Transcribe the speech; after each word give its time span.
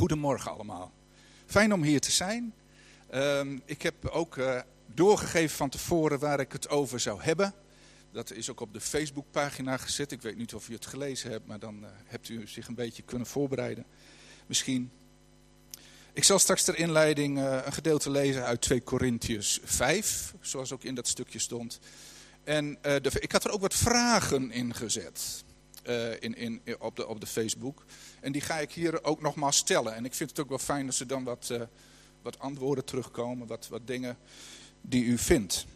Goedemorgen 0.00 0.50
allemaal. 0.50 0.92
Fijn 1.46 1.72
om 1.72 1.82
hier 1.82 2.00
te 2.00 2.10
zijn. 2.10 2.54
Ehm, 3.10 3.58
ik 3.64 3.82
heb 3.82 4.06
ook 4.06 4.36
uh, 4.36 4.60
doorgegeven 4.86 5.56
van 5.56 5.68
tevoren 5.68 6.18
waar 6.18 6.40
ik 6.40 6.52
het 6.52 6.68
over 6.68 7.00
zou 7.00 7.22
hebben. 7.22 7.54
Dat 8.12 8.32
is 8.32 8.50
ook 8.50 8.60
op 8.60 8.72
de 8.72 8.80
Facebookpagina 8.80 9.76
gezet. 9.76 10.12
Ik 10.12 10.22
weet 10.22 10.36
niet 10.36 10.54
of 10.54 10.68
u 10.68 10.72
het 10.72 10.86
gelezen 10.86 11.30
hebt, 11.30 11.46
maar 11.46 11.58
dan 11.58 11.78
uh, 11.82 11.88
hebt 12.04 12.28
u 12.28 12.46
zich 12.46 12.68
een 12.68 12.74
beetje 12.74 13.02
kunnen 13.02 13.26
voorbereiden. 13.26 13.84
Misschien. 14.46 14.90
Ik 16.12 16.24
zal 16.24 16.38
straks 16.38 16.64
ter 16.64 16.78
inleiding 16.78 17.38
uh, 17.38 17.58
een 17.64 17.72
gedeelte 17.72 18.10
lezen 18.10 18.44
uit 18.44 18.60
2 18.60 18.80
Korintiërs 18.80 19.60
5, 19.64 20.34
zoals 20.40 20.72
ook 20.72 20.84
in 20.84 20.94
dat 20.94 21.08
stukje 21.08 21.38
stond. 21.38 21.78
En 22.44 22.78
de, 22.82 23.10
ik 23.20 23.32
had 23.32 23.44
er 23.44 23.50
ook 23.50 23.60
wat 23.60 23.74
vragen 23.74 24.50
in 24.50 24.74
gezet 24.74 25.44
in, 26.20 26.36
in, 26.36 26.62
op, 26.78 26.96
de, 26.96 27.06
op 27.06 27.20
de 27.20 27.26
Facebook. 27.26 27.84
En 28.20 28.32
die 28.32 28.40
ga 28.40 28.58
ik 28.58 28.72
hier 28.72 29.04
ook 29.04 29.20
nogmaals 29.20 29.56
stellen. 29.56 29.94
En 29.94 30.04
ik 30.04 30.14
vind 30.14 30.30
het 30.30 30.40
ook 30.40 30.48
wel 30.48 30.58
fijn 30.58 30.86
dat 30.86 30.98
er 30.98 31.06
dan 31.06 31.24
wat, 31.24 31.48
uh, 31.52 31.60
wat 32.22 32.38
antwoorden 32.38 32.84
terugkomen, 32.84 33.46
wat, 33.46 33.68
wat 33.68 33.86
dingen 33.86 34.16
die 34.80 35.04
u 35.04 35.18
vindt. 35.18 35.66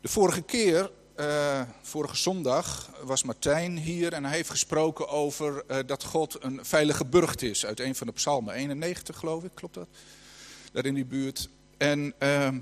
De 0.00 0.08
vorige 0.08 0.42
keer, 0.42 0.90
uh, 1.16 1.62
vorige 1.82 2.16
zondag, 2.16 2.90
was 3.02 3.22
Martijn 3.22 3.78
hier 3.78 4.12
en 4.12 4.24
hij 4.24 4.34
heeft 4.34 4.50
gesproken 4.50 5.08
over 5.08 5.64
dat 5.86 6.04
God 6.04 6.42
een 6.44 6.64
veilige 6.64 7.04
burcht 7.04 7.42
is. 7.42 7.66
Uit 7.66 7.80
een 7.80 7.94
van 7.94 8.06
de 8.06 8.12
psalmen, 8.12 8.54
91 8.54 9.18
geloof 9.18 9.44
ik, 9.44 9.50
klopt 9.54 9.74
dat? 9.74 9.88
Daar 10.72 10.86
in 10.86 10.94
die 10.94 11.04
buurt. 11.04 11.48
En 11.76 12.14
ehm, 12.18 12.58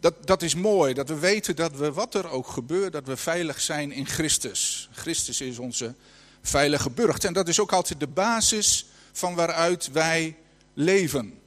dat, 0.00 0.26
dat 0.26 0.42
is 0.42 0.54
mooi, 0.54 0.94
dat 0.94 1.08
we 1.08 1.18
weten 1.18 1.56
dat 1.56 1.76
we, 1.76 1.92
wat 1.92 2.14
er 2.14 2.30
ook 2.30 2.46
gebeurt, 2.46 2.92
dat 2.92 3.06
we 3.06 3.16
veilig 3.16 3.60
zijn 3.60 3.92
in 3.92 4.06
Christus. 4.06 4.88
Christus 4.92 5.40
is 5.40 5.58
onze 5.58 5.94
veilige 6.42 6.90
burcht. 6.90 7.24
En 7.24 7.32
dat 7.32 7.48
is 7.48 7.60
ook 7.60 7.72
altijd 7.72 8.00
de 8.00 8.06
basis 8.06 8.86
van 9.12 9.34
waaruit 9.34 9.90
wij 9.92 10.36
leven. 10.74 11.38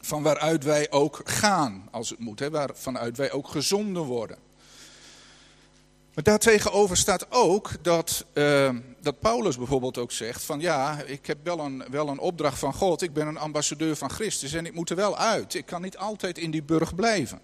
Van 0.00 0.22
waaruit 0.22 0.64
wij 0.64 0.90
ook 0.90 1.20
gaan, 1.24 1.88
als 1.90 2.10
het 2.10 2.18
moet. 2.18 2.38
Hè, 2.38 2.48
vanuit 2.74 3.16
wij 3.16 3.32
ook 3.32 3.48
gezonden 3.48 4.02
worden. 4.02 4.38
Maar 6.14 6.24
daartegenover 6.24 6.96
staat 6.96 7.26
ook 7.30 7.70
dat, 7.82 8.24
uh, 8.34 8.70
dat 9.00 9.20
Paulus 9.20 9.56
bijvoorbeeld 9.56 9.98
ook 9.98 10.12
zegt 10.12 10.42
van 10.42 10.60
ja, 10.60 11.02
ik 11.02 11.26
heb 11.26 11.38
wel 11.42 11.58
een, 11.58 11.84
wel 11.90 12.08
een 12.08 12.18
opdracht 12.18 12.58
van 12.58 12.74
God, 12.74 13.02
ik 13.02 13.12
ben 13.12 13.26
een 13.26 13.36
ambassadeur 13.36 13.96
van 13.96 14.10
Christus 14.10 14.52
en 14.52 14.66
ik 14.66 14.74
moet 14.74 14.90
er 14.90 14.96
wel 14.96 15.18
uit. 15.18 15.54
Ik 15.54 15.66
kan 15.66 15.82
niet 15.82 15.96
altijd 15.96 16.38
in 16.38 16.50
die 16.50 16.62
burg 16.62 16.94
blijven. 16.94 17.40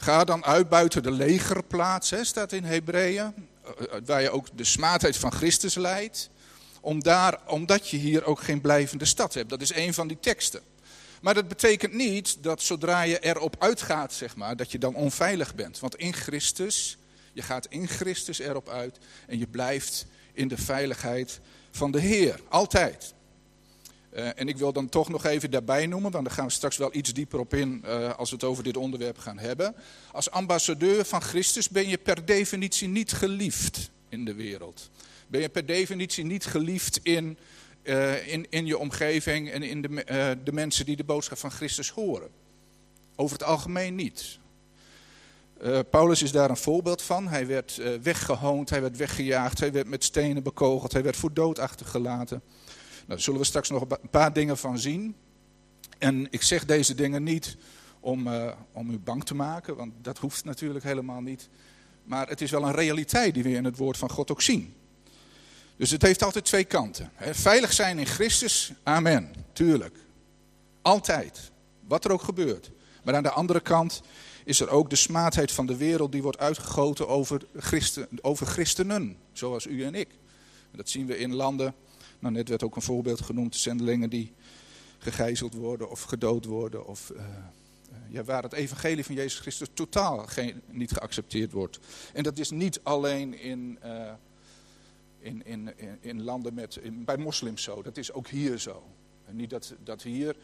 Ga 0.00 0.24
dan 0.24 0.44
uit 0.44 0.68
buiten 0.68 1.02
de 1.02 1.10
legerplaats, 1.10 2.10
hè, 2.10 2.24
staat 2.24 2.52
in 2.52 2.64
Hebreeën. 2.64 3.34
Eh, 3.64 3.96
eh, 3.96 4.02
waar 4.04 4.22
je 4.22 4.30
ook 4.30 4.46
de 4.54 4.64
smaadheid 4.64 5.16
van 5.16 5.32
Christus 5.32 5.74
leidt. 5.74 6.30
Om 6.80 7.02
daar, 7.02 7.40
omdat 7.46 7.88
je 7.88 7.96
hier 7.96 8.24
ook 8.24 8.40
geen 8.40 8.60
blijvende 8.60 9.04
stad 9.04 9.34
hebt. 9.34 9.50
Dat 9.50 9.60
is 9.60 9.74
een 9.74 9.94
van 9.94 10.08
die 10.08 10.20
teksten. 10.20 10.60
Maar 11.20 11.34
dat 11.34 11.48
betekent 11.48 11.92
niet 11.92 12.42
dat 12.42 12.62
zodra 12.62 13.02
je 13.02 13.18
erop 13.18 13.56
uitgaat, 13.58 14.12
zeg 14.12 14.36
maar, 14.36 14.56
dat 14.56 14.72
je 14.72 14.78
dan 14.78 14.94
onveilig 14.94 15.54
bent. 15.54 15.78
Want 15.78 15.96
in 15.96 16.12
Christus, 16.12 16.98
je 17.32 17.42
gaat 17.42 17.66
in 17.66 17.88
Christus 17.88 18.38
erop 18.38 18.68
uit 18.68 18.98
en 19.26 19.38
je 19.38 19.46
blijft 19.46 20.06
in 20.32 20.48
de 20.48 20.56
veiligheid 20.56 21.40
van 21.70 21.90
de 21.90 22.00
Heer. 22.00 22.40
Altijd. 22.48 23.14
Uh, 24.14 24.28
en 24.34 24.48
ik 24.48 24.56
wil 24.56 24.72
dan 24.72 24.88
toch 24.88 25.08
nog 25.08 25.24
even 25.24 25.50
daarbij 25.50 25.86
noemen, 25.86 26.10
want 26.10 26.24
daar 26.24 26.34
gaan 26.34 26.46
we 26.46 26.52
straks 26.52 26.76
wel 26.76 26.94
iets 26.94 27.12
dieper 27.12 27.38
op 27.38 27.54
in 27.54 27.82
uh, 27.84 28.14
als 28.14 28.30
we 28.30 28.36
het 28.36 28.44
over 28.44 28.62
dit 28.64 28.76
onderwerp 28.76 29.18
gaan 29.18 29.38
hebben. 29.38 29.74
Als 30.12 30.30
ambassadeur 30.30 31.04
van 31.04 31.22
Christus 31.22 31.68
ben 31.68 31.88
je 31.88 31.98
per 31.98 32.24
definitie 32.24 32.88
niet 32.88 33.12
geliefd 33.12 33.90
in 34.08 34.24
de 34.24 34.34
wereld. 34.34 34.90
Ben 35.26 35.40
je 35.40 35.48
per 35.48 35.66
definitie 35.66 36.24
niet 36.24 36.46
geliefd 36.46 37.00
in, 37.02 37.38
uh, 37.82 38.28
in, 38.28 38.46
in 38.50 38.66
je 38.66 38.78
omgeving 38.78 39.50
en 39.50 39.62
in 39.62 39.82
de, 39.82 40.36
de 40.44 40.52
mensen 40.52 40.86
die 40.86 40.96
de 40.96 41.04
boodschap 41.04 41.38
van 41.38 41.50
Christus 41.50 41.90
horen. 41.90 42.28
Over 43.16 43.38
het 43.38 43.46
algemeen 43.46 43.94
niet. 43.94 44.38
Paulus 45.90 46.22
is 46.22 46.32
daar 46.32 46.50
een 46.50 46.56
voorbeeld 46.56 47.02
van. 47.02 47.28
Hij 47.28 47.46
werd 47.46 47.80
weggehoond, 48.02 48.70
hij 48.70 48.80
werd 48.80 48.96
weggejaagd, 48.96 49.58
hij 49.58 49.72
werd 49.72 49.88
met 49.88 50.04
stenen 50.04 50.42
bekogeld, 50.42 50.92
hij 50.92 51.02
werd 51.02 51.16
voor 51.16 51.32
dood 51.32 51.58
achtergelaten. 51.58 52.42
Nou, 53.08 53.20
daar 53.20 53.26
zullen 53.28 53.40
we 53.40 53.46
straks 53.46 53.70
nog 53.70 53.84
een 53.88 54.10
paar 54.10 54.32
dingen 54.32 54.58
van 54.58 54.78
zien. 54.78 55.16
En 55.98 56.26
ik 56.30 56.42
zeg 56.42 56.64
deze 56.64 56.94
dingen 56.94 57.22
niet 57.22 57.56
om, 58.00 58.26
uh, 58.26 58.52
om 58.72 58.90
u 58.90 58.98
bang 58.98 59.24
te 59.24 59.34
maken, 59.34 59.76
want 59.76 59.92
dat 60.02 60.18
hoeft 60.18 60.44
natuurlijk 60.44 60.84
helemaal 60.84 61.20
niet. 61.20 61.48
Maar 62.04 62.28
het 62.28 62.40
is 62.40 62.50
wel 62.50 62.62
een 62.62 62.74
realiteit 62.74 63.34
die 63.34 63.42
we 63.42 63.50
in 63.50 63.64
het 63.64 63.76
woord 63.76 63.96
van 63.96 64.10
God 64.10 64.30
ook 64.30 64.42
zien. 64.42 64.74
Dus 65.76 65.90
het 65.90 66.02
heeft 66.02 66.22
altijd 66.22 66.44
twee 66.44 66.64
kanten. 66.64 67.10
Veilig 67.18 67.72
zijn 67.72 67.98
in 67.98 68.06
Christus, 68.06 68.72
amen, 68.82 69.32
tuurlijk. 69.52 69.96
Altijd, 70.82 71.50
wat 71.86 72.04
er 72.04 72.12
ook 72.12 72.22
gebeurt. 72.22 72.70
Maar 73.04 73.14
aan 73.14 73.22
de 73.22 73.30
andere 73.30 73.60
kant 73.60 74.02
is 74.44 74.60
er 74.60 74.68
ook 74.68 74.90
de 74.90 74.96
smaadheid 74.96 75.52
van 75.52 75.66
de 75.66 75.76
wereld 75.76 76.12
die 76.12 76.22
wordt 76.22 76.38
uitgegoten 76.38 77.08
over, 77.08 77.40
Christen, 77.56 78.08
over 78.20 78.46
christenen, 78.46 79.16
zoals 79.32 79.66
u 79.66 79.84
en 79.84 79.94
ik. 79.94 80.08
Dat 80.72 80.88
zien 80.88 81.06
we 81.06 81.18
in 81.18 81.34
landen 81.34 81.74
nou, 82.18 82.34
net 82.34 82.48
werd 82.48 82.62
ook 82.62 82.76
een 82.76 82.82
voorbeeld 82.82 83.20
genoemd, 83.20 83.56
zendelingen 83.56 84.10
die 84.10 84.32
gegijzeld 84.98 85.54
worden 85.54 85.90
of 85.90 86.02
gedood 86.02 86.44
worden. 86.44 86.86
Of 86.86 87.12
uh, 87.16 87.20
ja, 88.08 88.24
waar 88.24 88.42
het 88.42 88.52
evangelie 88.52 89.04
van 89.04 89.14
Jezus 89.14 89.40
Christus 89.40 89.68
totaal 89.74 90.18
geen, 90.26 90.62
niet 90.70 90.92
geaccepteerd 90.92 91.52
wordt. 91.52 91.78
En 92.12 92.22
dat 92.22 92.38
is 92.38 92.50
niet 92.50 92.80
alleen 92.82 93.38
in, 93.38 93.78
uh, 93.84 94.12
in, 95.18 95.46
in, 95.46 95.70
in, 96.00 96.22
landen 96.22 96.54
met, 96.54 96.80
bij 96.92 97.16
moslims 97.16 97.62
zo, 97.62 97.82
dat 97.82 97.96
is 97.96 98.12
ook 98.12 98.28
hier 98.28 98.58
zo. 98.58 98.82
En 99.24 99.36
niet 99.36 99.50
dat, 99.50 99.74
dat 99.84 100.02
hier 100.02 100.36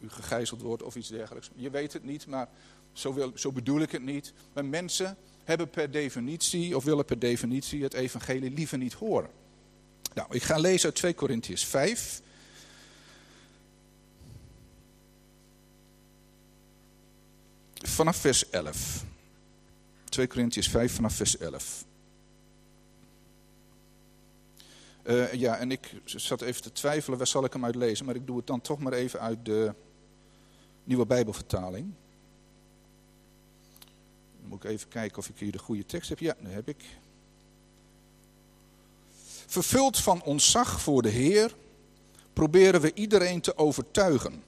u 0.00 0.08
gegijzeld 0.08 0.60
wordt 0.60 0.82
of 0.82 0.96
iets 0.96 1.08
dergelijks. 1.08 1.50
Je 1.54 1.70
weet 1.70 1.92
het 1.92 2.04
niet, 2.04 2.26
maar 2.26 2.48
zo 3.34 3.52
bedoel 3.52 3.80
ik 3.80 3.90
het 3.90 4.02
niet. 4.02 4.32
Maar 4.52 4.64
mensen 4.64 5.16
hebben 5.44 5.70
per 5.70 5.90
definitie, 5.90 6.76
of 6.76 6.84
willen 6.84 7.04
per 7.04 7.18
definitie, 7.18 7.82
het 7.82 7.94
evangelie 7.94 8.50
liever 8.50 8.78
niet 8.78 8.92
horen. 8.92 9.30
Nou, 10.16 10.28
ik 10.34 10.42
ga 10.42 10.56
lezen 10.58 10.84
uit 10.84 10.94
2 10.94 11.14
Korintiërs 11.14 11.64
5. 11.64 12.22
Vanaf 17.74 18.16
vers 18.16 18.50
11. 18.50 19.04
2 20.04 20.26
Korintiërs 20.26 20.68
5 20.68 20.94
vanaf 20.94 21.14
vers 21.14 21.36
11. 21.36 21.84
Uh, 25.04 25.32
ja, 25.32 25.56
en 25.56 25.70
ik 25.70 25.94
zat 26.04 26.40
even 26.40 26.62
te 26.62 26.72
twijfelen, 26.72 27.18
waar 27.18 27.26
zal 27.26 27.44
ik 27.44 27.52
hem 27.52 27.64
uit 27.64 27.74
lezen? 27.74 28.06
Maar 28.06 28.14
ik 28.14 28.26
doe 28.26 28.36
het 28.36 28.46
dan 28.46 28.60
toch 28.60 28.78
maar 28.78 28.92
even 28.92 29.20
uit 29.20 29.44
de 29.44 29.74
nieuwe 30.84 31.06
Bijbelvertaling. 31.06 31.92
Dan 34.40 34.48
moet 34.48 34.64
ik 34.64 34.70
even 34.70 34.88
kijken 34.88 35.18
of 35.18 35.28
ik 35.28 35.38
hier 35.38 35.52
de 35.52 35.58
goede 35.58 35.86
tekst 35.86 36.08
heb. 36.08 36.18
Ja, 36.18 36.36
dat 36.40 36.52
heb 36.52 36.68
ik. 36.68 36.84
Vervuld 39.46 39.98
van 39.98 40.22
ontzag 40.22 40.80
voor 40.80 41.02
de 41.02 41.08
Heer, 41.08 41.54
proberen 42.32 42.80
we 42.80 42.94
iedereen 42.94 43.40
te 43.40 43.58
overtuigen. 43.58 44.42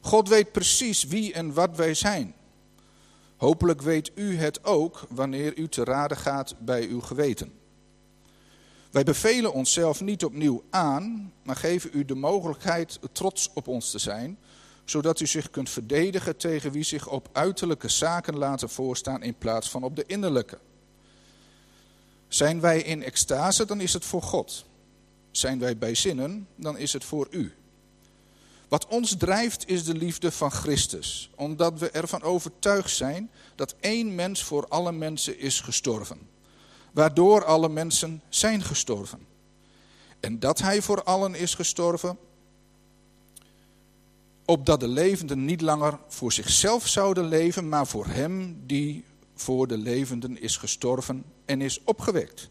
God 0.00 0.28
weet 0.28 0.52
precies 0.52 1.04
wie 1.04 1.32
en 1.32 1.52
wat 1.52 1.76
wij 1.76 1.94
zijn. 1.94 2.34
Hopelijk 3.36 3.82
weet 3.82 4.10
u 4.14 4.36
het 4.36 4.64
ook 4.64 5.06
wanneer 5.08 5.58
u 5.58 5.68
te 5.68 5.84
raden 5.84 6.16
gaat 6.16 6.54
bij 6.58 6.86
uw 6.86 7.00
geweten. 7.00 7.52
Wij 8.90 9.04
bevelen 9.04 9.52
onszelf 9.52 10.00
niet 10.00 10.24
opnieuw 10.24 10.62
aan, 10.70 11.32
maar 11.42 11.56
geven 11.56 11.90
u 11.92 12.04
de 12.04 12.14
mogelijkheid 12.14 12.98
trots 13.12 13.50
op 13.54 13.68
ons 13.68 13.90
te 13.90 13.98
zijn, 13.98 14.38
zodat 14.84 15.20
u 15.20 15.26
zich 15.26 15.50
kunt 15.50 15.70
verdedigen 15.70 16.36
tegen 16.36 16.72
wie 16.72 16.82
zich 16.82 17.08
op 17.08 17.28
uiterlijke 17.32 17.88
zaken 17.88 18.38
laten 18.38 18.68
voorstaan 18.68 19.22
in 19.22 19.38
plaats 19.38 19.70
van 19.70 19.82
op 19.82 19.96
de 19.96 20.04
innerlijke. 20.06 20.58
Zijn 22.30 22.60
wij 22.60 22.82
in 22.82 23.02
extase, 23.02 23.64
dan 23.64 23.80
is 23.80 23.92
het 23.92 24.04
voor 24.04 24.22
God. 24.22 24.64
Zijn 25.30 25.58
wij 25.58 25.78
bij 25.78 25.94
zinnen, 25.94 26.48
dan 26.56 26.78
is 26.78 26.92
het 26.92 27.04
voor 27.04 27.26
u. 27.30 27.52
Wat 28.68 28.86
ons 28.86 29.16
drijft 29.16 29.68
is 29.68 29.84
de 29.84 29.94
liefde 29.94 30.32
van 30.32 30.50
Christus, 30.50 31.30
omdat 31.36 31.78
we 31.78 31.90
ervan 31.90 32.22
overtuigd 32.22 32.90
zijn 32.90 33.30
dat 33.54 33.74
één 33.80 34.14
mens 34.14 34.42
voor 34.42 34.68
alle 34.68 34.92
mensen 34.92 35.38
is 35.38 35.60
gestorven, 35.60 36.18
waardoor 36.92 37.44
alle 37.44 37.68
mensen 37.68 38.22
zijn 38.28 38.62
gestorven. 38.62 39.26
En 40.20 40.38
dat 40.38 40.58
hij 40.58 40.82
voor 40.82 41.02
allen 41.02 41.34
is 41.34 41.54
gestorven, 41.54 42.18
opdat 44.44 44.80
de 44.80 44.88
levenden 44.88 45.44
niet 45.44 45.60
langer 45.60 45.98
voor 46.08 46.32
zichzelf 46.32 46.86
zouden 46.86 47.24
leven, 47.24 47.68
maar 47.68 47.86
voor 47.86 48.06
hem 48.06 48.62
die 48.66 49.04
voor 49.34 49.66
de 49.66 49.78
levenden 49.78 50.40
is 50.40 50.56
gestorven 50.56 51.24
en 51.50 51.60
is 51.60 51.80
opgewekt. 51.84 52.48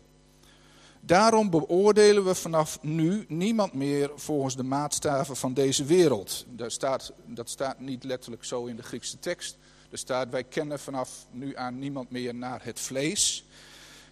Daarom 1.00 1.50
beoordelen 1.50 2.26
we 2.26 2.36
vanaf 2.36 2.82
nu 2.82 3.26
niemand 3.28 3.74
meer 3.74 4.12
volgens 4.16 4.56
de 4.56 4.64
maatstaven 4.64 5.36
van 5.36 5.54
deze 5.54 5.86
wereld. 5.86 6.46
Daar 6.50 6.72
staat, 6.72 7.12
dat 7.26 7.50
staat 7.50 7.80
niet 7.80 8.04
letterlijk 8.04 8.44
zo 8.44 8.66
in 8.66 8.76
de 8.76 8.84
Griekse 8.84 9.20
tekst. 9.20 9.58
Er 9.92 9.98
staat, 9.98 10.30
wij 10.30 10.44
kennen 10.44 10.80
vanaf 10.80 11.26
nu 11.32 11.58
aan 11.58 11.80
niemand 11.80 12.10
meer 12.10 12.36
naar 12.36 12.64
het 12.64 12.80
vlees. 12.80 13.46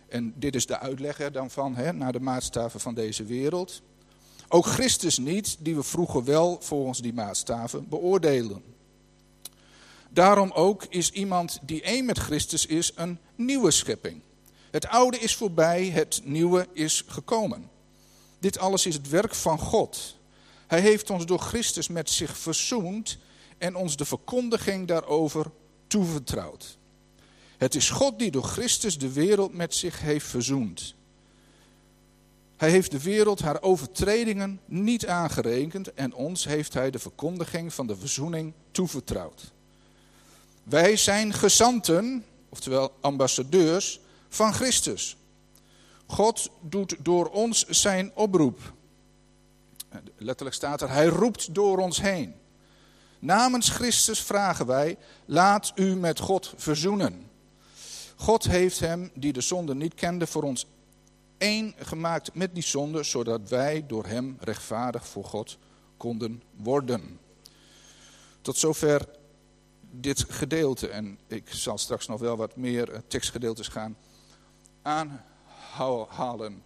En 0.09 0.33
dit 0.35 0.55
is 0.55 0.65
de 0.65 0.79
uitleg 0.79 1.19
er 1.19 1.31
dan 1.31 1.49
van, 1.49 1.75
hè, 1.75 1.93
naar 1.93 2.11
de 2.11 2.19
maatstaven 2.19 2.79
van 2.79 2.93
deze 2.93 3.23
wereld. 3.23 3.81
Ook 4.47 4.65
Christus 4.65 5.17
niet, 5.17 5.57
die 5.59 5.75
we 5.75 5.83
vroeger 5.83 6.23
wel 6.23 6.57
volgens 6.61 7.01
die 7.01 7.13
maatstaven 7.13 7.89
beoordelen. 7.89 8.63
Daarom 10.09 10.51
ook 10.51 10.85
is 10.89 11.11
iemand 11.11 11.59
die 11.61 11.81
één 11.81 12.05
met 12.05 12.17
Christus 12.17 12.65
is 12.65 12.91
een 12.95 13.19
nieuwe 13.35 13.71
schepping. 13.71 14.21
Het 14.77 14.87
oude 14.87 15.17
is 15.17 15.35
voorbij, 15.35 15.89
het 15.89 16.21
nieuwe 16.23 16.67
is 16.73 17.03
gekomen. 17.07 17.69
Dit 18.39 18.57
alles 18.57 18.85
is 18.85 18.93
het 18.93 19.09
werk 19.09 19.35
van 19.35 19.59
God. 19.59 20.17
Hij 20.67 20.79
heeft 20.79 21.09
ons 21.09 21.25
door 21.25 21.39
Christus 21.39 21.87
met 21.87 22.09
zich 22.09 22.37
verzoend 22.37 23.17
en 23.57 23.75
ons 23.75 23.95
de 23.95 24.05
verkondiging 24.05 24.87
daarover 24.87 25.51
toevertrouwd. 25.87 26.77
Het 27.57 27.75
is 27.75 27.89
God 27.89 28.19
die 28.19 28.31
door 28.31 28.43
Christus 28.43 28.97
de 28.97 29.11
wereld 29.11 29.53
met 29.53 29.75
zich 29.75 29.99
heeft 30.01 30.25
verzoend. 30.25 30.95
Hij 32.57 32.69
heeft 32.69 32.91
de 32.91 33.01
wereld 33.01 33.39
haar 33.39 33.61
overtredingen 33.61 34.59
niet 34.65 35.07
aangerekend 35.07 35.93
en 35.93 36.13
ons 36.13 36.45
heeft 36.45 36.73
hij 36.73 36.91
de 36.91 36.99
verkondiging 36.99 37.73
van 37.73 37.87
de 37.87 37.95
verzoening 37.95 38.53
toevertrouwd. 38.71 39.51
Wij 40.63 40.97
zijn 40.97 41.33
gezanten, 41.33 42.25
oftewel 42.49 42.93
ambassadeurs 43.01 43.99
van 44.29 44.53
Christus. 44.53 45.17
God 46.05 46.49
doet 46.61 46.95
door 46.99 47.29
ons 47.29 47.65
zijn 47.65 48.11
oproep. 48.15 48.73
Letterlijk 50.17 50.55
staat 50.55 50.81
er, 50.81 50.89
hij 50.89 51.05
roept 51.05 51.53
door 51.53 51.77
ons 51.77 52.01
heen. 52.01 52.35
Namens 53.19 53.69
Christus 53.69 54.21
vragen 54.21 54.65
wij, 54.65 54.97
laat 55.25 55.71
u 55.75 55.95
met 55.95 56.19
God 56.19 56.53
verzoenen. 56.57 57.29
God 58.15 58.47
heeft 58.47 58.79
hem, 58.79 59.11
die 59.13 59.33
de 59.33 59.41
zonde 59.41 59.75
niet 59.75 59.93
kende, 59.93 60.27
voor 60.27 60.43
ons 60.43 60.65
één 61.37 61.73
gemaakt 61.77 62.33
met 62.33 62.53
die 62.53 62.63
zonde, 62.63 63.03
zodat 63.03 63.49
wij 63.49 63.85
door 63.87 64.05
hem 64.05 64.37
rechtvaardig 64.39 65.07
voor 65.07 65.23
God 65.23 65.57
konden 65.97 66.43
worden. 66.55 67.19
Tot 68.41 68.57
zover 68.57 69.07
dit 69.91 70.25
gedeelte. 70.27 70.87
En 70.87 71.19
ik 71.27 71.49
zal 71.49 71.77
straks 71.77 72.07
nog 72.07 72.19
wel 72.19 72.37
wat 72.37 72.55
meer 72.55 72.91
eh, 72.91 72.99
tekstgedeeltes 73.07 73.67
gaan 73.67 73.97
aanhalen. 74.87 76.63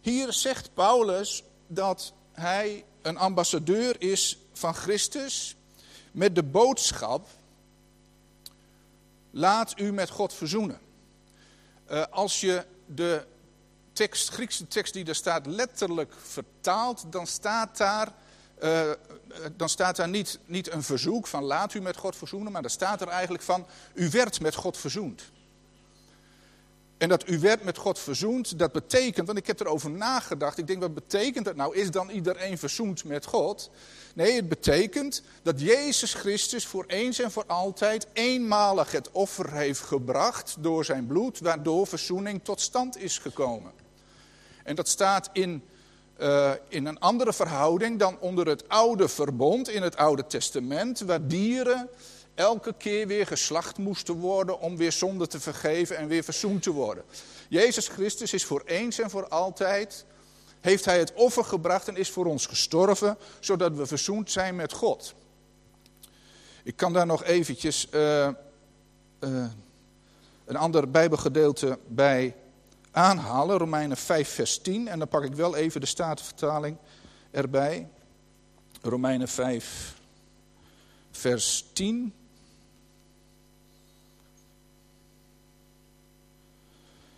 Hier 0.00 0.32
zegt 0.32 0.74
Paulus 0.74 1.42
dat 1.66 2.12
hij 2.32 2.84
een 3.02 3.16
ambassadeur 3.16 4.00
is 4.00 4.38
van 4.52 4.74
Christus 4.74 5.56
met 6.12 6.34
de 6.34 6.42
boodschap: 6.42 7.28
laat 9.30 9.80
u 9.80 9.92
met 9.92 10.10
God 10.10 10.34
verzoenen. 10.34 10.78
Uh, 11.90 12.02
als 12.10 12.40
je 12.40 12.64
de 12.86 13.26
tekst, 13.92 14.28
Griekse 14.28 14.68
tekst 14.68 14.92
die 14.92 15.04
er 15.04 15.14
staat 15.14 15.46
letterlijk 15.46 16.12
vertaalt, 16.22 17.04
dan 17.10 17.26
staat 17.26 17.76
daar, 17.76 18.12
uh, 18.62 18.90
dan 19.56 19.68
staat 19.68 19.96
daar 19.96 20.08
niet, 20.08 20.38
niet 20.44 20.72
een 20.72 20.82
verzoek 20.82 21.26
van 21.26 21.44
laat 21.44 21.74
u 21.74 21.80
met 21.80 21.96
God 21.96 22.16
verzoenen, 22.16 22.52
maar 22.52 22.62
dan 22.62 22.70
staat 22.70 23.00
er 23.00 23.08
eigenlijk 23.08 23.44
van 23.44 23.66
u 23.94 24.10
werd 24.10 24.40
met 24.40 24.54
God 24.54 24.76
verzoend. 24.76 25.22
En 26.98 27.08
dat 27.08 27.28
u 27.28 27.38
werd 27.38 27.64
met 27.64 27.76
God 27.76 27.98
verzoend, 27.98 28.58
dat 28.58 28.72
betekent, 28.72 29.26
want 29.26 29.38
ik 29.38 29.46
heb 29.46 29.60
erover 29.60 29.90
nagedacht, 29.90 30.58
ik 30.58 30.66
denk 30.66 30.80
wat 30.80 30.94
betekent 30.94 31.44
dat 31.44 31.56
nou? 31.56 31.76
Is 31.76 31.90
dan 31.90 32.10
iedereen 32.10 32.58
verzoend 32.58 33.04
met 33.04 33.26
God? 33.26 33.70
Nee, 34.14 34.32
het 34.32 34.48
betekent 34.48 35.22
dat 35.42 35.60
Jezus 35.60 36.14
Christus 36.14 36.66
voor 36.66 36.84
eens 36.86 37.18
en 37.18 37.30
voor 37.30 37.44
altijd 37.46 38.06
eenmalig 38.12 38.92
het 38.92 39.10
offer 39.10 39.52
heeft 39.52 39.80
gebracht 39.80 40.56
door 40.60 40.84
zijn 40.84 41.06
bloed, 41.06 41.38
waardoor 41.38 41.86
verzoening 41.86 42.40
tot 42.44 42.60
stand 42.60 42.98
is 42.98 43.18
gekomen. 43.18 43.72
En 44.64 44.74
dat 44.74 44.88
staat 44.88 45.30
in, 45.32 45.62
uh, 46.20 46.50
in 46.68 46.86
een 46.86 46.98
andere 46.98 47.32
verhouding 47.32 47.98
dan 47.98 48.18
onder 48.20 48.46
het 48.46 48.68
oude 48.68 49.08
verbond, 49.08 49.68
in 49.68 49.82
het 49.82 49.96
Oude 49.96 50.26
Testament, 50.26 51.00
waar 51.00 51.26
dieren 51.26 51.88
elke 52.34 52.74
keer 52.78 53.06
weer 53.06 53.26
geslacht 53.26 53.78
moesten 53.78 54.14
worden 54.14 54.60
om 54.60 54.76
weer 54.76 54.92
zonde 54.92 55.26
te 55.26 55.40
vergeven 55.40 55.96
en 55.96 56.08
weer 56.08 56.24
verzoend 56.24 56.62
te 56.62 56.70
worden. 56.70 57.04
Jezus 57.48 57.88
Christus 57.88 58.32
is 58.32 58.44
voor 58.44 58.62
eens 58.66 58.98
en 58.98 59.10
voor 59.10 59.28
altijd, 59.28 60.04
heeft 60.60 60.84
hij 60.84 60.98
het 60.98 61.12
offer 61.12 61.44
gebracht 61.44 61.88
en 61.88 61.96
is 61.96 62.10
voor 62.10 62.26
ons 62.26 62.46
gestorven, 62.46 63.16
zodat 63.40 63.76
we 63.76 63.86
verzoend 63.86 64.30
zijn 64.30 64.56
met 64.56 64.72
God. 64.72 65.14
Ik 66.62 66.76
kan 66.76 66.92
daar 66.92 67.06
nog 67.06 67.24
eventjes 67.24 67.88
uh, 67.90 68.28
uh, 69.20 69.46
een 70.44 70.56
ander 70.56 70.90
bijbelgedeelte 70.90 71.78
bij 71.86 72.34
aanhalen, 72.90 73.58
Romeinen 73.58 73.96
5 73.96 74.28
vers 74.28 74.58
10. 74.58 74.88
En 74.88 74.98
dan 74.98 75.08
pak 75.08 75.24
ik 75.24 75.34
wel 75.34 75.56
even 75.56 75.80
de 75.80 75.86
Statenvertaling 75.86 76.76
erbij. 77.30 77.88
Romeinen 78.82 79.28
5 79.28 79.94
vers 81.10 81.64
10. 81.72 82.14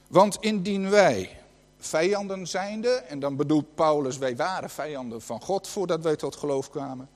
Want 0.09 0.37
indien 0.41 0.91
wij 0.91 1.41
vijanden 1.79 2.47
zijnde, 2.47 2.89
en 2.89 3.21
dan 3.21 3.37
bedoelt 3.37 3.75
Paulus, 3.75 4.19
wij 4.19 4.37
waren 4.37 4.71
vijanden 4.71 5.23
van 5.23 5.43
God 5.43 5.69
voordat 5.69 6.03
wij 6.03 6.17
tot 6.17 6.37
geloof 6.37 6.71
kwamen. 6.71 7.09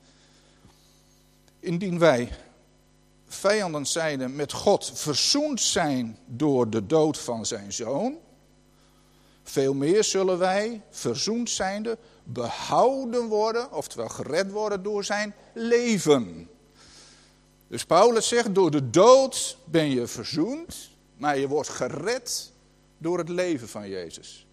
Indien 1.61 1.99
wij 1.99 2.33
vijanden 3.27 3.87
zijnde 3.87 4.29
met 4.29 4.53
God 4.53 4.91
verzoend 4.95 5.61
zijn 5.61 6.19
door 6.27 6.71
de 6.71 6.87
dood 6.87 7.19
van 7.19 7.47
zijn 7.47 7.73
zoon, 7.73 8.19
veel 9.43 9.75
meer 9.75 10.05
zullen 10.05 10.39
wij, 10.39 10.83
verzoend 10.91 11.51
zijnde, 11.51 11.99
behouden 12.25 13.27
worden, 13.27 13.73
oftewel 13.73 14.09
gered 14.09 14.51
worden 14.51 14.83
door 14.83 15.05
zijn 15.05 15.35
leven. 15.55 16.49
Dus 17.69 17.85
Paulus 17.85 18.29
zegt, 18.29 18.55
door 18.55 18.71
de 18.71 18.91
dood 18.91 19.57
ben 19.65 19.91
je 19.91 20.07
verzoend, 20.07 20.91
maar 21.17 21.39
je 21.39 21.49
wordt 21.49 21.69
gered 21.69 22.53
door 23.01 23.19
het 23.19 23.29
leven 23.29 23.69
van 23.69 23.89
Jezus. 23.89 24.47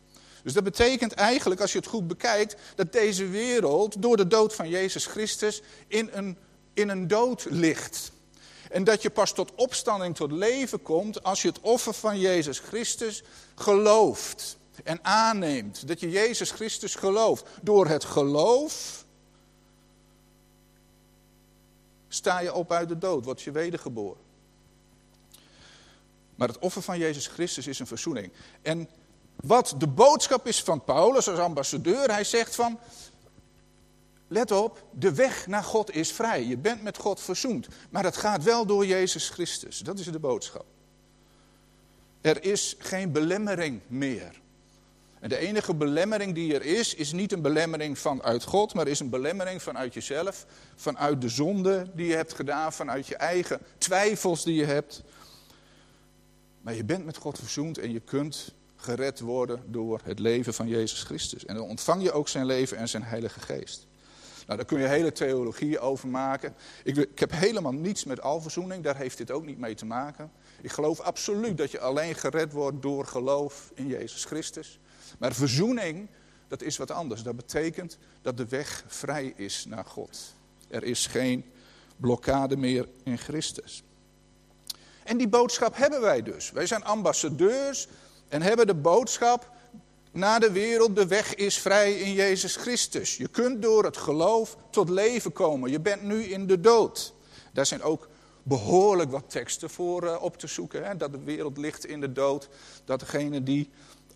Dus 0.43 0.53
dat 0.53 0.63
betekent 0.63 1.13
eigenlijk, 1.13 1.61
als 1.61 1.71
je 1.71 1.77
het 1.77 1.87
goed 1.87 2.07
bekijkt, 2.07 2.55
dat 2.75 2.91
deze 2.91 3.27
wereld 3.27 4.01
door 4.01 4.17
de 4.17 4.27
dood 4.27 4.55
van 4.55 4.69
Jezus 4.69 5.05
Christus 5.05 5.61
in 5.87 6.09
een, 6.13 6.37
in 6.73 6.89
een 6.89 7.07
dood 7.07 7.45
ligt. 7.49 8.11
En 8.69 8.83
dat 8.83 9.01
je 9.01 9.09
pas 9.09 9.33
tot 9.33 9.51
opstanding, 9.55 10.15
tot 10.15 10.31
leven 10.31 10.81
komt 10.81 11.23
als 11.23 11.41
je 11.41 11.47
het 11.47 11.59
offer 11.59 11.93
van 11.93 12.19
Jezus 12.19 12.59
Christus 12.59 13.23
gelooft 13.55 14.57
en 14.83 14.99
aanneemt. 15.01 15.87
Dat 15.87 15.99
je 15.99 16.09
Jezus 16.09 16.51
Christus 16.51 16.95
gelooft. 16.95 17.45
Door 17.61 17.87
het 17.87 18.03
geloof 18.03 19.05
sta 22.07 22.39
je 22.39 22.53
op 22.53 22.71
uit 22.71 22.89
de 22.89 22.97
dood, 22.97 23.25
word 23.25 23.41
je 23.41 23.51
wedergeboren. 23.51 24.26
Maar 26.37 26.47
het 26.47 26.59
offer 26.59 26.81
van 26.81 26.97
Jezus 26.97 27.27
Christus 27.27 27.67
is 27.67 27.79
een 27.79 27.87
verzoening. 27.87 28.31
En 28.61 28.89
wat 29.35 29.75
de 29.77 29.87
boodschap 29.87 30.47
is 30.47 30.63
van 30.63 30.83
Paulus 30.83 31.29
als 31.29 31.39
ambassadeur, 31.39 32.11
hij 32.11 32.23
zegt 32.23 32.55
van, 32.55 32.79
let 34.27 34.51
op, 34.51 34.83
de 34.91 35.13
weg 35.13 35.47
naar 35.47 35.63
God 35.63 35.95
is 35.95 36.11
vrij. 36.11 36.43
Je 36.43 36.57
bent 36.57 36.83
met 36.83 36.97
God 36.97 37.21
verzoend. 37.21 37.67
Maar 37.89 38.03
het 38.03 38.17
gaat 38.17 38.43
wel 38.43 38.65
door 38.65 38.85
Jezus 38.85 39.29
Christus. 39.29 39.79
Dat 39.79 39.99
is 39.99 40.05
de 40.05 40.19
boodschap. 40.19 40.65
Er 42.21 42.43
is 42.43 42.75
geen 42.79 43.11
belemmering 43.11 43.81
meer. 43.87 44.41
En 45.19 45.29
de 45.29 45.37
enige 45.37 45.73
belemmering 45.73 46.33
die 46.35 46.53
er 46.53 46.65
is, 46.65 46.93
is 46.93 47.11
niet 47.11 47.31
een 47.31 47.41
belemmering 47.41 47.99
vanuit 47.99 48.43
God, 48.43 48.73
maar 48.73 48.87
is 48.87 48.99
een 48.99 49.09
belemmering 49.09 49.61
vanuit 49.61 49.93
jezelf, 49.93 50.45
vanuit 50.75 51.21
de 51.21 51.29
zonde 51.29 51.91
die 51.93 52.07
je 52.07 52.15
hebt 52.15 52.33
gedaan, 52.33 52.73
vanuit 52.73 53.07
je 53.07 53.15
eigen 53.15 53.59
twijfels 53.77 54.43
die 54.43 54.55
je 54.55 54.65
hebt. 54.65 55.03
Maar 56.67 56.75
je 56.75 56.83
bent 56.85 57.05
met 57.05 57.17
God 57.17 57.39
verzoend 57.39 57.77
en 57.77 57.91
je 57.91 57.99
kunt 57.99 58.53
gered 58.75 59.19
worden 59.19 59.63
door 59.67 60.01
het 60.03 60.19
leven 60.19 60.53
van 60.53 60.67
Jezus 60.67 61.03
Christus. 61.03 61.45
En 61.45 61.55
dan 61.55 61.63
ontvang 61.63 62.03
je 62.03 62.11
ook 62.11 62.27
zijn 62.27 62.45
leven 62.45 62.77
en 62.77 62.89
zijn 62.89 63.03
Heilige 63.03 63.39
Geest. 63.39 63.87
Nou, 64.45 64.57
daar 64.57 64.67
kun 64.67 64.79
je 64.79 64.87
hele 64.87 65.11
theologie 65.11 65.79
over 65.79 66.07
maken. 66.07 66.55
Ik, 66.83 66.97
ik 66.97 67.19
heb 67.19 67.31
helemaal 67.31 67.71
niets 67.71 68.03
met 68.03 68.21
alverzoening, 68.21 68.83
daar 68.83 68.97
heeft 68.97 69.17
dit 69.17 69.31
ook 69.31 69.45
niet 69.45 69.57
mee 69.57 69.75
te 69.75 69.85
maken. 69.85 70.31
Ik 70.61 70.71
geloof 70.71 70.99
absoluut 70.99 71.57
dat 71.57 71.71
je 71.71 71.79
alleen 71.79 72.15
gered 72.15 72.51
wordt 72.51 72.81
door 72.81 73.05
geloof 73.05 73.71
in 73.73 73.87
Jezus 73.87 74.25
Christus. 74.25 74.79
Maar 75.19 75.33
verzoening, 75.33 76.07
dat 76.47 76.61
is 76.61 76.77
wat 76.77 76.91
anders. 76.91 77.23
Dat 77.23 77.35
betekent 77.35 77.97
dat 78.21 78.37
de 78.37 78.47
weg 78.47 78.83
vrij 78.87 79.33
is 79.35 79.65
naar 79.65 79.85
God. 79.85 80.33
Er 80.67 80.83
is 80.83 81.07
geen 81.07 81.45
blokkade 81.97 82.57
meer 82.57 82.87
in 83.03 83.17
Christus. 83.17 83.83
En 85.07 85.17
die 85.17 85.27
boodschap 85.27 85.75
hebben 85.75 86.01
wij 86.01 86.23
dus. 86.23 86.51
Wij 86.51 86.65
zijn 86.65 86.83
ambassadeurs 86.83 87.87
en 88.27 88.41
hebben 88.41 88.67
de 88.67 88.75
boodschap 88.75 89.51
naar 90.11 90.39
de 90.39 90.51
wereld. 90.51 90.95
De 90.95 91.07
weg 91.07 91.35
is 91.35 91.57
vrij 91.57 91.93
in 91.93 92.13
Jezus 92.13 92.55
Christus. 92.55 93.17
Je 93.17 93.27
kunt 93.27 93.61
door 93.61 93.83
het 93.83 93.97
geloof 93.97 94.57
tot 94.69 94.89
leven 94.89 95.31
komen. 95.31 95.71
Je 95.71 95.79
bent 95.79 96.03
nu 96.03 96.23
in 96.23 96.47
de 96.47 96.59
dood. 96.59 97.13
Daar 97.53 97.65
zijn 97.65 97.81
ook 97.81 98.09
behoorlijk 98.43 99.11
wat 99.11 99.29
teksten 99.29 99.69
voor 99.69 100.03
uh, 100.03 100.23
op 100.23 100.37
te 100.37 100.47
zoeken. 100.47 100.85
Hè? 100.85 100.97
Dat 100.97 101.11
de 101.11 101.23
wereld 101.23 101.57
ligt 101.57 101.85
in 101.85 102.01
de 102.01 102.11
dood. 102.11 102.49
Dat 102.85 102.99
degenen 102.99 103.43
die 103.43 103.69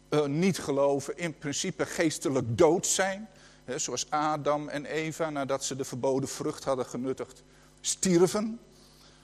uh, 0.10 0.26
niet 0.26 0.60
geloven 0.60 1.18
in 1.18 1.38
principe 1.38 1.86
geestelijk 1.86 2.58
dood 2.58 2.88
zijn. 2.88 3.30
hè, 3.64 3.80
zoals 3.80 4.10
Adam 4.10 4.70
en 4.70 4.86
Eva 4.86 5.30
nadat 5.30 5.64
ze 5.64 5.76
de 5.76 5.86
verboden 5.86 6.30
vrucht 6.30 6.64
hadden 6.64 6.86
genuttigd, 6.86 7.44
stierven, 7.82 8.60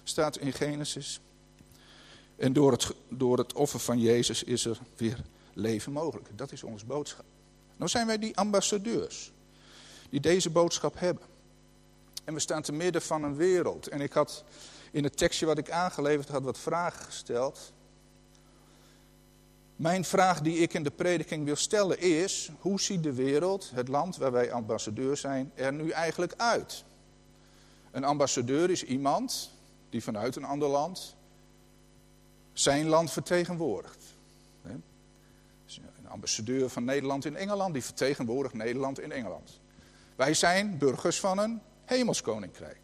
staat 0.03 0.37
in 0.37 0.53
Genesis. 0.53 1.21
En 2.37 2.53
door 2.53 2.71
het, 2.71 2.93
door 3.09 3.37
het 3.37 3.53
offer 3.53 3.79
van 3.79 3.99
Jezus 3.99 4.43
is 4.43 4.65
er 4.65 4.79
weer 4.95 5.23
leven 5.53 5.91
mogelijk. 5.91 6.37
Dat 6.37 6.51
is 6.51 6.63
onze 6.63 6.85
boodschap. 6.85 7.25
Nou 7.75 7.89
zijn 7.89 8.07
wij 8.07 8.17
die 8.17 8.37
ambassadeurs 8.37 9.31
die 10.09 10.19
deze 10.19 10.49
boodschap 10.49 10.99
hebben. 10.99 11.23
En 12.23 12.33
we 12.33 12.39
staan 12.39 12.61
te 12.61 12.71
midden 12.71 13.01
van 13.01 13.23
een 13.23 13.35
wereld. 13.35 13.87
En 13.87 14.01
ik 14.01 14.13
had 14.13 14.43
in 14.91 15.03
het 15.03 15.17
tekstje 15.17 15.45
wat 15.45 15.57
ik 15.57 15.71
aangeleverd 15.71 16.27
had 16.27 16.43
wat 16.43 16.57
vragen 16.57 17.05
gesteld. 17.05 17.73
Mijn 19.75 20.05
vraag 20.05 20.41
die 20.41 20.57
ik 20.57 20.73
in 20.73 20.83
de 20.83 20.91
prediking 20.91 21.45
wil 21.45 21.55
stellen 21.55 21.99
is, 21.99 22.51
hoe 22.59 22.81
ziet 22.81 23.03
de 23.03 23.13
wereld, 23.13 23.71
het 23.73 23.87
land 23.87 24.17
waar 24.17 24.31
wij 24.31 24.51
ambassadeur 24.51 25.17
zijn, 25.17 25.51
er 25.55 25.73
nu 25.73 25.89
eigenlijk 25.89 26.33
uit? 26.37 26.83
Een 27.91 28.03
ambassadeur 28.03 28.69
is 28.69 28.83
iemand 28.83 29.51
die 29.89 30.03
vanuit 30.03 30.35
een 30.35 30.43
ander 30.43 30.67
land 30.67 31.15
zijn 32.59 32.87
land 32.87 33.11
vertegenwoordigt. 33.11 34.03
Een 34.63 36.07
ambassadeur 36.07 36.69
van 36.69 36.83
Nederland 36.83 37.25
in 37.25 37.35
Engeland, 37.35 37.73
die 37.73 37.83
vertegenwoordigt 37.83 38.53
Nederland 38.53 38.99
in 38.99 39.11
Engeland. 39.11 39.59
Wij 40.15 40.33
zijn 40.33 40.77
burgers 40.77 41.19
van 41.19 41.37
een 41.37 41.61
hemelskoninkrijk. 41.85 42.79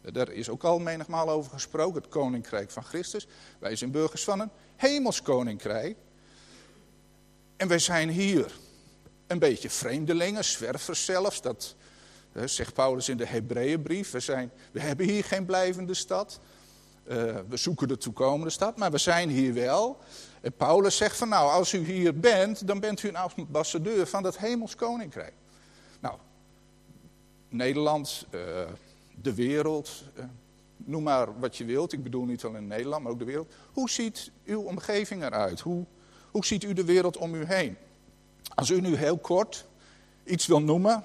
Daar 0.00 0.30
is 0.30 0.48
ook 0.48 0.64
al 0.64 0.78
menigmaal 0.78 1.30
over 1.30 1.50
gesproken, 1.50 2.02
het 2.02 2.10
koninkrijk 2.10 2.70
van 2.70 2.84
Christus. 2.84 3.26
Wij 3.58 3.76
zijn 3.76 3.90
burgers 3.90 4.24
van 4.24 4.40
een 4.40 4.50
hemelskoninkrijk. 4.76 5.96
En 7.56 7.68
wij 7.68 7.78
zijn 7.78 8.08
hier 8.08 8.58
een 9.26 9.38
beetje 9.38 9.70
vreemdelingen, 9.70 10.44
zwervers 10.44 11.04
zelfs. 11.04 11.40
Dat 11.40 11.74
zegt 12.44 12.74
Paulus 12.74 13.08
in 13.08 13.16
de 13.16 13.26
Hebreeënbrief. 13.26 14.10
We, 14.10 14.20
zijn, 14.20 14.50
we 14.72 14.80
hebben 14.80 15.06
hier 15.06 15.24
geen 15.24 15.44
blijvende 15.44 15.94
stad. 15.94 16.40
Uh, 17.08 17.16
we 17.48 17.56
zoeken 17.56 17.88
de 17.88 17.96
toekomende 17.96 18.50
stad, 18.50 18.76
maar 18.76 18.90
we 18.90 18.98
zijn 18.98 19.28
hier 19.28 19.54
wel. 19.54 19.98
Paulus 20.56 20.96
zegt 20.96 21.16
van 21.16 21.28
nou, 21.28 21.50
als 21.50 21.72
u 21.72 21.78
hier 21.78 22.20
bent, 22.20 22.66
dan 22.66 22.80
bent 22.80 23.02
u 23.02 23.08
een 23.08 23.16
ambassadeur 23.16 24.06
van 24.06 24.22
dat 24.22 24.38
hemels 24.38 24.74
koninkrijk. 24.74 25.32
Nou, 26.00 26.14
Nederland, 27.48 28.26
uh, 28.30 28.40
de 29.22 29.34
wereld, 29.34 30.02
uh, 30.18 30.24
noem 30.76 31.02
maar 31.02 31.38
wat 31.38 31.56
je 31.56 31.64
wilt. 31.64 31.92
Ik 31.92 32.02
bedoel 32.02 32.24
niet 32.24 32.44
alleen 32.44 32.66
Nederland, 32.66 33.02
maar 33.02 33.12
ook 33.12 33.18
de 33.18 33.24
wereld. 33.24 33.52
Hoe 33.72 33.90
ziet 33.90 34.30
uw 34.44 34.60
omgeving 34.60 35.22
eruit? 35.22 35.60
Hoe, 35.60 35.84
hoe 36.30 36.44
ziet 36.44 36.64
u 36.64 36.72
de 36.72 36.84
wereld 36.84 37.16
om 37.16 37.34
u 37.34 37.44
heen? 37.44 37.76
Als 38.54 38.70
u 38.70 38.80
nu 38.80 38.96
heel 38.96 39.18
kort 39.18 39.66
iets 40.24 40.46
wil 40.46 40.60
noemen, 40.60 41.04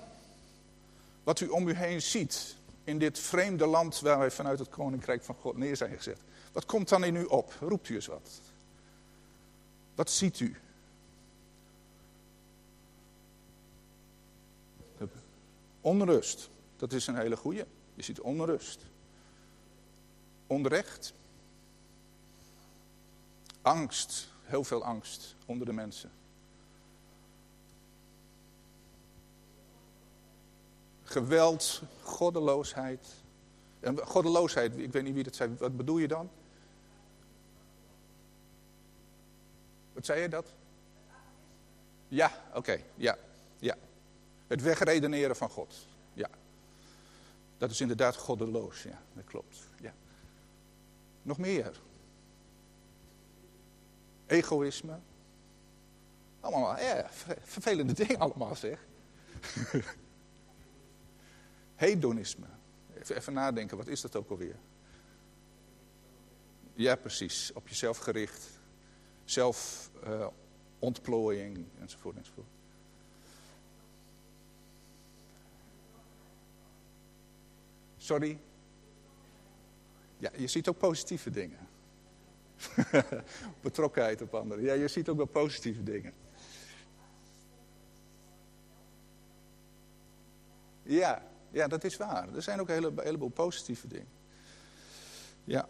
wat 1.23 1.39
u 1.39 1.47
om 1.47 1.67
u 1.67 1.73
heen 1.73 2.01
ziet 2.01 2.55
in 2.87 2.99
dit 2.99 3.19
vreemde 3.19 3.65
land 3.65 3.99
waar 3.99 4.19
wij 4.19 4.31
vanuit 4.31 4.59
het 4.59 4.69
Koninkrijk 4.69 5.23
van 5.23 5.35
God 5.35 5.57
neer 5.57 5.77
zijn 5.77 5.95
gezet. 5.95 6.19
Wat 6.51 6.65
komt 6.65 6.89
dan 6.89 7.03
in 7.03 7.15
u 7.15 7.23
op? 7.23 7.53
Roept 7.59 7.89
u 7.89 7.95
eens 7.95 8.05
wat. 8.05 8.41
Wat 9.95 10.09
ziet 10.09 10.39
u? 10.39 10.55
Onrust, 15.81 16.49
dat 16.77 16.93
is 16.93 17.07
een 17.07 17.15
hele 17.15 17.37
goede. 17.37 17.67
Je 17.93 18.03
ziet 18.03 18.19
onrust. 18.19 18.81
Onrecht. 20.47 21.13
Angst, 23.61 24.27
heel 24.43 24.63
veel 24.63 24.83
angst 24.83 25.35
onder 25.45 25.65
de 25.65 25.73
mensen. 25.73 26.11
Geweld, 31.17 31.81
goddeloosheid. 32.01 33.07
En 33.79 33.97
goddeloosheid, 33.97 34.77
ik 34.77 34.91
weet 34.91 35.03
niet 35.03 35.13
wie 35.13 35.23
dat 35.23 35.35
zei, 35.35 35.55
wat 35.57 35.77
bedoel 35.77 35.97
je 35.97 36.07
dan? 36.07 36.29
Wat 39.93 40.05
zei 40.05 40.21
je 40.21 40.29
dat? 40.29 40.53
Ja, 42.07 42.31
oké, 42.53 42.81
ja, 42.95 43.17
ja. 43.59 43.75
Het 44.47 44.61
wegredeneren 44.61 45.35
van 45.35 45.49
God, 45.49 45.75
ja. 46.13 46.29
Dat 47.57 47.71
is 47.71 47.81
inderdaad 47.81 48.15
goddeloos, 48.15 48.83
ja, 48.83 49.01
dat 49.13 49.23
klopt, 49.25 49.57
ja. 49.81 49.93
Nog 51.21 51.37
meer. 51.37 51.79
Egoïsme. 54.25 54.99
Allemaal, 56.39 56.79
ja, 56.79 57.09
vervelende 57.43 57.93
dingen 57.93 58.19
allemaal 58.19 58.55
zeg. 58.55 58.79
Hedonisme. 61.77 62.45
Even, 62.99 63.15
even 63.15 63.33
nadenken, 63.33 63.77
wat 63.77 63.87
is 63.87 64.01
dat 64.01 64.15
ook 64.15 64.29
alweer? 64.29 64.55
Ja, 66.73 66.95
precies. 66.95 67.51
Op 67.53 67.67
jezelf 67.67 67.97
gericht. 67.97 68.49
Zelfontplooiing, 69.25 71.57
uh, 71.57 71.63
enzovoort, 71.81 72.17
enzovoort. 72.17 72.47
Sorry? 77.97 78.39
Ja, 80.17 80.31
je 80.37 80.47
ziet 80.47 80.67
ook 80.67 80.77
positieve 80.77 81.29
dingen. 81.29 81.67
Betrokkenheid 83.61 84.21
op 84.21 84.33
anderen. 84.33 84.63
Ja, 84.63 84.73
je 84.73 84.87
ziet 84.87 85.09
ook 85.09 85.17
wel 85.17 85.25
positieve 85.25 85.83
dingen. 85.83 86.13
Ja, 90.83 91.35
ja, 91.57 91.67
dat 91.67 91.83
is 91.83 91.97
waar. 91.97 92.27
Er 92.35 92.41
zijn 92.41 92.59
ook 92.59 92.67
een, 92.67 92.73
hele, 92.73 92.91
heleboel 92.95 93.29
positieve 93.29 93.87
dingen. 93.87 94.07
Ja. 95.43 95.67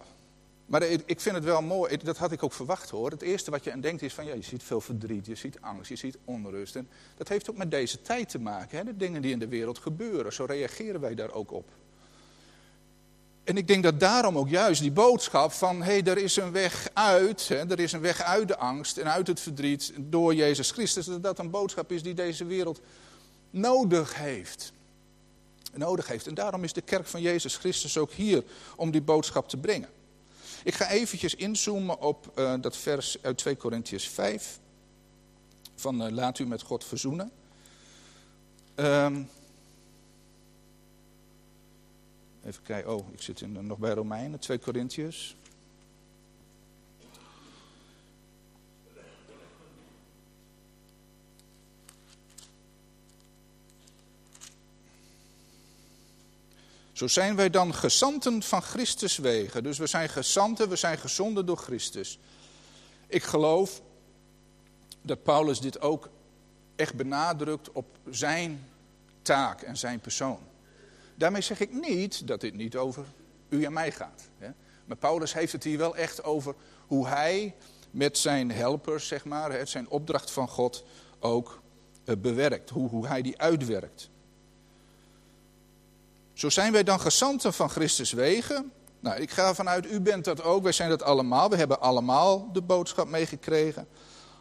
Maar 0.66 0.84
ik 0.84 1.20
vind 1.20 1.36
het 1.36 1.44
wel 1.44 1.62
mooi, 1.62 1.98
dat 1.98 2.18
had 2.18 2.32
ik 2.32 2.44
ook 2.44 2.54
verwacht 2.54 2.90
hoor. 2.90 3.12
Het 3.12 3.22
eerste 3.22 3.52
wat 3.52 3.64
je 3.64 3.72
aan 3.72 3.82
denkt 3.82 4.02
is 4.02 4.14
van, 4.14 4.26
ja, 4.26 4.34
je 4.34 4.42
ziet 4.42 4.64
veel 4.64 4.82
verdriet, 4.82 5.26
je 5.26 5.36
ziet 5.36 5.62
angst, 5.62 5.90
je 5.90 5.96
ziet 5.96 6.18
onrust. 6.26 6.76
En 6.76 6.90
dat 7.18 7.28
heeft 7.28 7.50
ook 7.50 7.58
met 7.58 7.72
deze 7.72 8.02
tijd 8.02 8.30
te 8.30 8.40
maken, 8.40 8.78
hè? 8.78 8.84
de 8.84 8.98
dingen 8.98 9.22
die 9.22 9.32
in 9.32 9.40
de 9.40 9.48
wereld 9.48 9.78
gebeuren. 9.78 10.34
Zo 10.34 10.46
reageren 10.46 11.02
wij 11.02 11.16
daar 11.16 11.32
ook 11.32 11.52
op. 11.52 11.70
En 13.44 13.58
ik 13.58 13.68
denk 13.68 13.84
dat 13.84 14.00
daarom 14.00 14.38
ook 14.38 14.50
juist 14.50 14.82
die 14.82 14.92
boodschap 14.92 15.52
van, 15.52 15.78
hé, 15.78 15.92
hey, 15.92 16.04
er 16.04 16.18
is 16.18 16.36
een 16.36 16.52
weg 16.52 16.90
uit, 16.94 17.48
hè, 17.48 17.70
er 17.70 17.80
is 17.80 17.92
een 17.92 18.02
weg 18.02 18.22
uit 18.22 18.48
de 18.48 18.58
angst 18.58 18.98
en 18.98 19.12
uit 19.12 19.28
het 19.28 19.40
verdriet 19.40 19.94
door 19.98 20.36
Jezus 20.36 20.72
Christus, 20.72 21.06
dat 21.06 21.24
dat 21.24 21.40
een 21.40 21.50
boodschap 21.50 21.92
is 21.92 22.04
die 22.04 22.14
deze 22.14 22.46
wereld 22.46 22.82
nodig 23.50 24.16
heeft 24.16 24.74
nodig 25.78 26.08
heeft. 26.08 26.28
En 26.28 26.34
daarom 26.34 26.64
is 26.64 26.74
de 26.74 26.82
kerk 26.82 27.06
van 27.06 27.22
Jezus 27.22 27.56
Christus 27.56 27.98
ook 27.98 28.12
hier 28.12 28.44
om 28.76 28.92
die 28.92 29.02
boodschap 29.02 29.50
te 29.50 29.58
brengen. 29.58 29.90
Ik 30.64 30.74
ga 30.74 30.90
eventjes 30.90 31.36
inzoomen 31.36 32.00
op 32.00 32.32
uh, 32.36 32.54
dat 32.62 32.78
vers 32.78 33.18
uit 33.22 33.38
2 33.38 33.56
Korintiërs 33.56 34.08
5. 34.08 34.60
Van 35.76 36.06
uh, 36.06 36.12
laat 36.12 36.40
u 36.40 36.46
met 36.46 36.62
God 36.62 36.86
verzoenen. 36.86 37.32
Um, 38.76 39.30
even 42.46 42.64
kijken, 42.64 42.96
oh, 42.96 43.14
ik 43.14 43.22
zit 43.22 43.42
in, 43.42 43.68
nog 43.68 43.78
bij 43.78 43.94
Romeinen, 43.94 44.40
2 44.40 44.58
Korintiërs. 44.58 45.36
Zo 56.98 57.08
zijn 57.08 57.36
wij 57.36 57.50
dan 57.50 57.74
gezanten 57.74 58.44
van 58.44 58.62
Christus 58.62 59.18
wegen. 59.18 59.64
Dus 59.64 59.78
we 59.78 59.88
zijn 59.88 60.10
gezanten, 60.10 60.70
we 60.70 60.76
zijn 60.76 60.98
gezonden 60.98 61.46
door 61.46 61.58
Christus. 61.58 62.20
Ik 63.08 63.24
geloof 63.24 63.82
dat 65.02 65.24
Paulus 65.24 65.60
dit 65.60 65.82
ook 65.82 66.10
echt 66.76 66.96
benadrukt 66.96 67.72
op 67.72 67.86
zijn 68.10 68.68
taak 69.22 69.62
en 69.62 69.78
zijn 69.78 70.00
persoon. 70.00 70.40
Daarmee 71.16 71.42
zeg 71.42 71.60
ik 71.60 71.72
niet 71.72 72.28
dat 72.28 72.42
dit 72.42 72.56
niet 72.56 72.76
over 72.76 73.06
u 73.50 73.64
en 73.64 73.74
mij 73.74 73.92
gaat. 73.92 74.30
Maar 74.86 74.98
Paulus 74.98 75.34
heeft 75.34 75.52
het 75.52 75.64
hier 75.64 75.78
wel 75.78 75.96
echt 75.96 76.24
over 76.24 76.56
hoe 76.88 77.08
hij 77.08 77.56
met 77.92 78.18
zijn 78.18 78.52
helpers, 78.52 79.08
zeg 79.08 79.26
maar, 79.26 79.68
zijn 79.68 79.90
opdracht 79.90 80.32
van 80.32 80.48
God 80.48 80.84
ook 81.20 81.62
eh, 82.06 82.16
bewerkt. 82.18 82.70
Hoe, 82.70 82.90
hoe 82.90 83.08
hij 83.08 83.22
die 83.22 83.42
uitwerkt. 83.42 84.10
Zo 86.38 86.50
zijn 86.50 86.72
wij 86.72 86.84
dan 86.84 87.00
gezanten 87.00 87.54
van 87.54 87.70
Christus 87.70 88.12
wegen. 88.12 88.72
Nou, 89.00 89.22
ik 89.22 89.32
ga 89.32 89.56
vanuit, 89.56 89.92
u 89.92 90.02
bent 90.02 90.26
dat 90.26 90.44
ook, 90.44 90.64
wij 90.64 90.72
zijn 90.72 90.90
dat 90.90 91.04
allemaal. 91.04 91.50
We 91.50 91.56
hebben 91.56 91.82
allemaal 91.82 92.50
de 92.52 92.62
boodschap 92.62 93.08
meegekregen. 93.08 93.88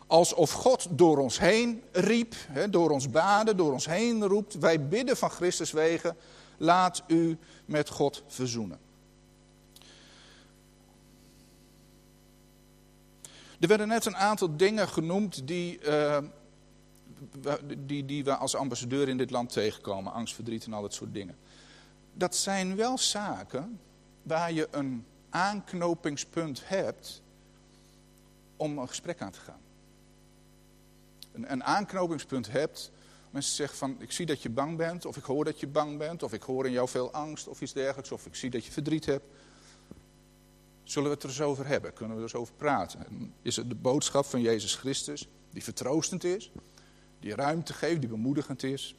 Alsof 0.07 0.53
God 0.53 0.87
door 0.91 1.19
ons 1.19 1.39
heen 1.39 1.83
riep, 1.93 2.35
door 2.71 2.91
ons 2.91 3.11
baden, 3.11 3.57
door 3.57 3.73
ons 3.73 3.87
heen 3.87 4.25
roept. 4.25 4.59
Wij 4.59 4.89
bidden 4.89 5.17
van 5.17 5.31
Christus 5.31 5.73
wegen, 5.73 6.17
laat 6.57 7.03
u 7.07 7.39
met 7.65 7.89
God 7.89 8.23
verzoenen. 8.27 8.79
Er 13.61 13.69
werden 13.69 13.89
net 13.89 14.07
een 14.07 14.17
aantal 14.17 14.57
dingen 14.57 14.89
genoemd 14.89 15.47
die, 15.47 15.81
uh, 15.87 16.19
die, 17.79 18.05
die 18.05 18.25
we 18.25 18.37
als 18.37 18.55
ambassadeur 18.55 19.09
in 19.09 19.17
dit 19.17 19.31
land 19.31 19.53
tegenkomen. 19.53 20.13
Angst, 20.13 20.35
verdriet 20.35 20.65
en 20.65 20.73
al 20.73 20.83
dat 20.83 20.95
soort 20.95 21.15
dingen. 21.15 21.37
Dat 22.19 22.37
zijn 22.37 22.77
wel 22.77 22.99
zaken 22.99 23.81
waar 24.23 24.53
je 24.53 24.69
een 24.71 25.07
aanknopingspunt 25.31 26.69
hebt 26.69 27.23
om 28.57 28.79
een 28.79 28.89
gesprek 28.89 29.21
aan 29.21 29.31
te 29.31 29.41
gaan. 29.41 29.61
Een, 31.33 31.53
een 31.53 31.65
aanknopingspunt 31.65 32.53
hebt. 32.53 32.91
Mensen 33.31 33.55
zeggen 33.55 33.79
van, 33.79 33.97
ik 33.99 34.13
zie 34.13 34.27
dat 34.27 34.43
je 34.43 34.51
bang 34.51 34.77
bent, 34.77 35.05
of 35.05 35.17
ik 35.17 35.25
hoor 35.25 35.45
dat 35.45 35.61
je 35.61 35.67
bang 35.67 35.99
bent, 35.99 36.23
of 36.23 36.33
ik 36.33 36.43
hoor 36.43 36.67
in 36.67 36.73
jou 36.73 36.89
veel 36.89 37.13
angst, 37.13 37.49
of 37.49 37.61
iets 37.61 37.73
dergelijks, 37.73 38.13
of 38.13 38.27
ik 38.27 38.35
zie 38.35 38.51
dat 38.51 38.65
je 38.65 38.73
verdriet 38.73 39.07
hebt. 39.07 39.25
Zullen 40.85 41.09
we 41.09 41.15
het 41.15 41.23
er 41.23 41.29
eens 41.29 41.41
over 41.41 41.67
hebben? 41.67 41.93
Kunnen 41.93 42.17
we 42.17 42.23
er 42.23 42.29
eens 42.29 42.41
over 42.41 42.55
praten? 42.55 43.33
is 43.43 43.57
het 43.57 43.69
de 43.69 43.75
boodschap 43.75 44.25
van 44.25 44.41
Jezus 44.41 44.75
Christus, 44.75 45.29
die 45.51 45.65
vertroostend 45.65 46.25
is, 46.25 46.51
die 47.21 47.35
ruimte 47.35 47.73
geeft, 47.73 48.01
die 48.01 48.09
bemoedigend 48.09 48.63
is. 48.63 48.95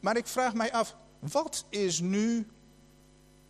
Maar 0.00 0.16
ik 0.16 0.26
vraag 0.26 0.54
mij 0.54 0.72
af, 0.72 0.96
wat 1.18 1.64
is 1.68 2.00
nu 2.00 2.46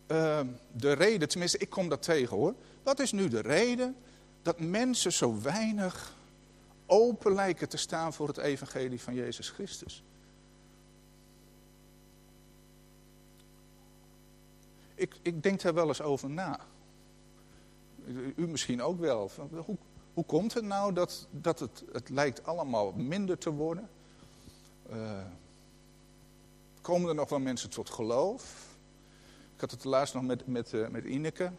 uh, 0.07 0.39
de 0.71 0.91
reden, 0.91 1.29
tenminste 1.29 1.57
ik 1.57 1.69
kom 1.69 1.89
dat 1.89 2.01
tegen 2.01 2.37
hoor. 2.37 2.55
Wat 2.83 2.99
is 2.99 3.11
nu 3.11 3.27
de 3.27 3.39
reden 3.39 3.95
dat 4.41 4.59
mensen 4.59 5.13
zo 5.13 5.41
weinig 5.41 6.15
open 6.85 7.33
lijken 7.33 7.69
te 7.69 7.77
staan 7.77 8.13
voor 8.13 8.27
het 8.27 8.37
evangelie 8.37 9.01
van 9.01 9.13
Jezus 9.13 9.49
Christus? 9.49 10.03
Ik, 14.95 15.15
ik 15.21 15.43
denk 15.43 15.61
daar 15.61 15.73
wel 15.73 15.87
eens 15.87 16.01
over 16.01 16.29
na. 16.29 16.59
U 18.35 18.47
misschien 18.47 18.81
ook 18.81 18.99
wel. 18.99 19.31
Hoe, 19.65 19.77
hoe 20.13 20.25
komt 20.25 20.53
het 20.53 20.63
nou 20.63 20.93
dat, 20.93 21.27
dat 21.31 21.59
het, 21.59 21.83
het 21.91 22.09
lijkt 22.09 22.45
allemaal 22.45 22.91
minder 22.91 23.37
te 23.37 23.49
worden? 23.49 23.89
Uh, 24.91 25.21
komen 26.89 27.09
er 27.09 27.15
nog 27.15 27.29
wel 27.29 27.39
mensen 27.39 27.69
tot 27.69 27.89
geloof? 27.89 28.67
Ik 29.55 29.61
had 29.61 29.71
het 29.71 29.83
laatst 29.83 30.13
nog 30.13 30.23
met, 30.23 30.47
met, 30.47 30.73
uh, 30.73 30.87
met 30.87 31.03
Ineke, 31.05 31.51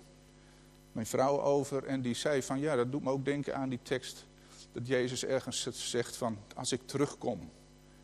mijn 0.93 1.07
vrouw, 1.07 1.41
over. 1.41 1.85
En 1.85 2.03
die 2.03 2.15
zei 2.15 2.43
van, 2.43 2.61
ja, 2.61 2.77
dat 2.77 2.93
doet 2.93 3.03
me 3.03 3.11
ook 3.11 3.25
denken 3.25 3.57
aan 3.57 3.69
die 3.69 3.79
tekst. 3.83 4.27
Dat 4.73 4.87
Jezus 4.87 5.25
ergens 5.25 5.69
zegt 5.71 6.17
van, 6.17 6.39
als 6.55 6.73
ik 6.73 6.81
terugkom, 6.87 7.51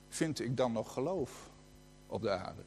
vind 0.09 0.41
ik 0.41 0.57
dan 0.57 0.73
nog 0.73 0.93
geloof 0.93 1.51
op 2.07 2.23
de 2.23 2.31
aarde? 2.31 2.63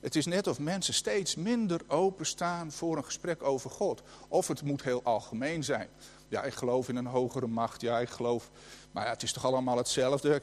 Het 0.00 0.16
is 0.16 0.26
net 0.26 0.46
of 0.46 0.58
mensen 0.58 0.94
steeds 0.94 1.34
minder 1.34 1.80
openstaan 1.86 2.72
voor 2.72 2.96
een 2.96 3.04
gesprek 3.04 3.42
over 3.42 3.70
God. 3.70 4.02
Of 4.28 4.48
het 4.48 4.62
moet 4.62 4.82
heel 4.82 5.02
algemeen 5.02 5.64
zijn. 5.64 5.88
Ja, 6.34 6.42
ik 6.42 6.54
geloof 6.54 6.88
in 6.88 6.96
een 6.96 7.06
hogere 7.06 7.46
macht. 7.46 7.80
Ja, 7.80 7.98
ik 7.98 8.08
geloof. 8.08 8.50
Maar 8.92 9.04
ja, 9.04 9.10
het 9.10 9.22
is 9.22 9.32
toch 9.32 9.44
allemaal 9.44 9.76
hetzelfde. 9.76 10.40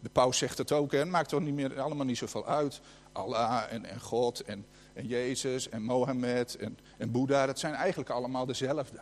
De 0.00 0.08
paus 0.08 0.38
zegt 0.38 0.58
het 0.58 0.72
ook. 0.72 0.92
Het 0.92 1.08
maakt 1.08 1.28
toch 1.28 1.40
niet 1.40 1.54
meer, 1.54 1.80
allemaal 1.80 2.06
niet 2.06 2.16
zoveel 2.16 2.46
uit. 2.46 2.80
Allah 3.12 3.62
en, 3.70 3.84
en 3.84 4.00
God 4.00 4.40
en, 4.40 4.66
en 4.92 5.06
Jezus 5.06 5.68
en 5.68 5.82
Mohammed 5.82 6.56
en, 6.56 6.78
en 6.98 7.10
Boeddha. 7.10 7.46
Dat 7.46 7.58
zijn 7.58 7.74
eigenlijk 7.74 8.10
allemaal 8.10 8.46
dezelfde. 8.46 8.96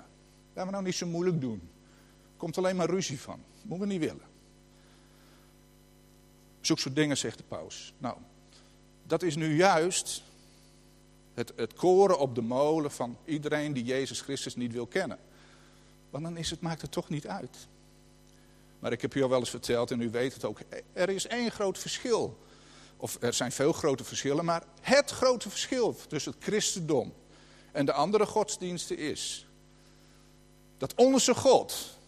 Laten 0.54 0.64
we 0.64 0.70
nou 0.70 0.84
niet 0.84 0.94
zo 0.94 1.06
moeilijk 1.06 1.40
doen. 1.40 1.70
Er 2.22 2.36
komt 2.36 2.58
alleen 2.58 2.76
maar 2.76 2.90
ruzie 2.90 3.20
van. 3.20 3.40
Moeten 3.62 3.86
we 3.86 3.92
niet 3.92 4.02
willen. 4.02 4.28
Zoek 6.60 6.78
soort 6.78 6.94
dingen, 6.94 7.16
zegt 7.16 7.38
de 7.38 7.44
paus. 7.44 7.94
Nou, 7.98 8.16
dat 9.06 9.22
is 9.22 9.36
nu 9.36 9.56
juist 9.56 10.22
het, 11.34 11.52
het 11.56 11.74
koren 11.74 12.18
op 12.18 12.34
de 12.34 12.42
molen 12.42 12.90
van 12.90 13.16
iedereen 13.24 13.72
die 13.72 13.84
Jezus 13.84 14.20
Christus 14.20 14.56
niet 14.56 14.72
wil 14.72 14.86
kennen. 14.86 15.18
Want 16.10 16.24
dan 16.24 16.36
is 16.36 16.50
het, 16.50 16.60
maakt 16.60 16.82
het 16.82 16.92
toch 16.92 17.08
niet 17.08 17.26
uit. 17.26 17.56
Maar 18.78 18.92
ik 18.92 19.02
heb 19.02 19.14
u 19.14 19.22
al 19.22 19.28
wel 19.28 19.38
eens 19.38 19.50
verteld 19.50 19.90
en 19.90 20.00
u 20.00 20.10
weet 20.10 20.34
het 20.34 20.44
ook. 20.44 20.58
Er 20.92 21.08
is 21.08 21.26
één 21.26 21.50
groot 21.50 21.78
verschil. 21.78 22.38
Of 22.96 23.16
er 23.20 23.32
zijn 23.32 23.52
veel 23.52 23.72
grote 23.72 24.04
verschillen, 24.04 24.44
maar 24.44 24.62
het 24.80 25.10
grote 25.10 25.50
verschil 25.50 25.96
tussen 26.08 26.32
het 26.32 26.42
christendom 26.42 27.12
en 27.72 27.86
de 27.86 27.92
andere 27.92 28.26
godsdiensten 28.26 28.98
is 28.98 29.46
dat 30.78 30.94
onze 30.94 31.34
God, 31.34 31.98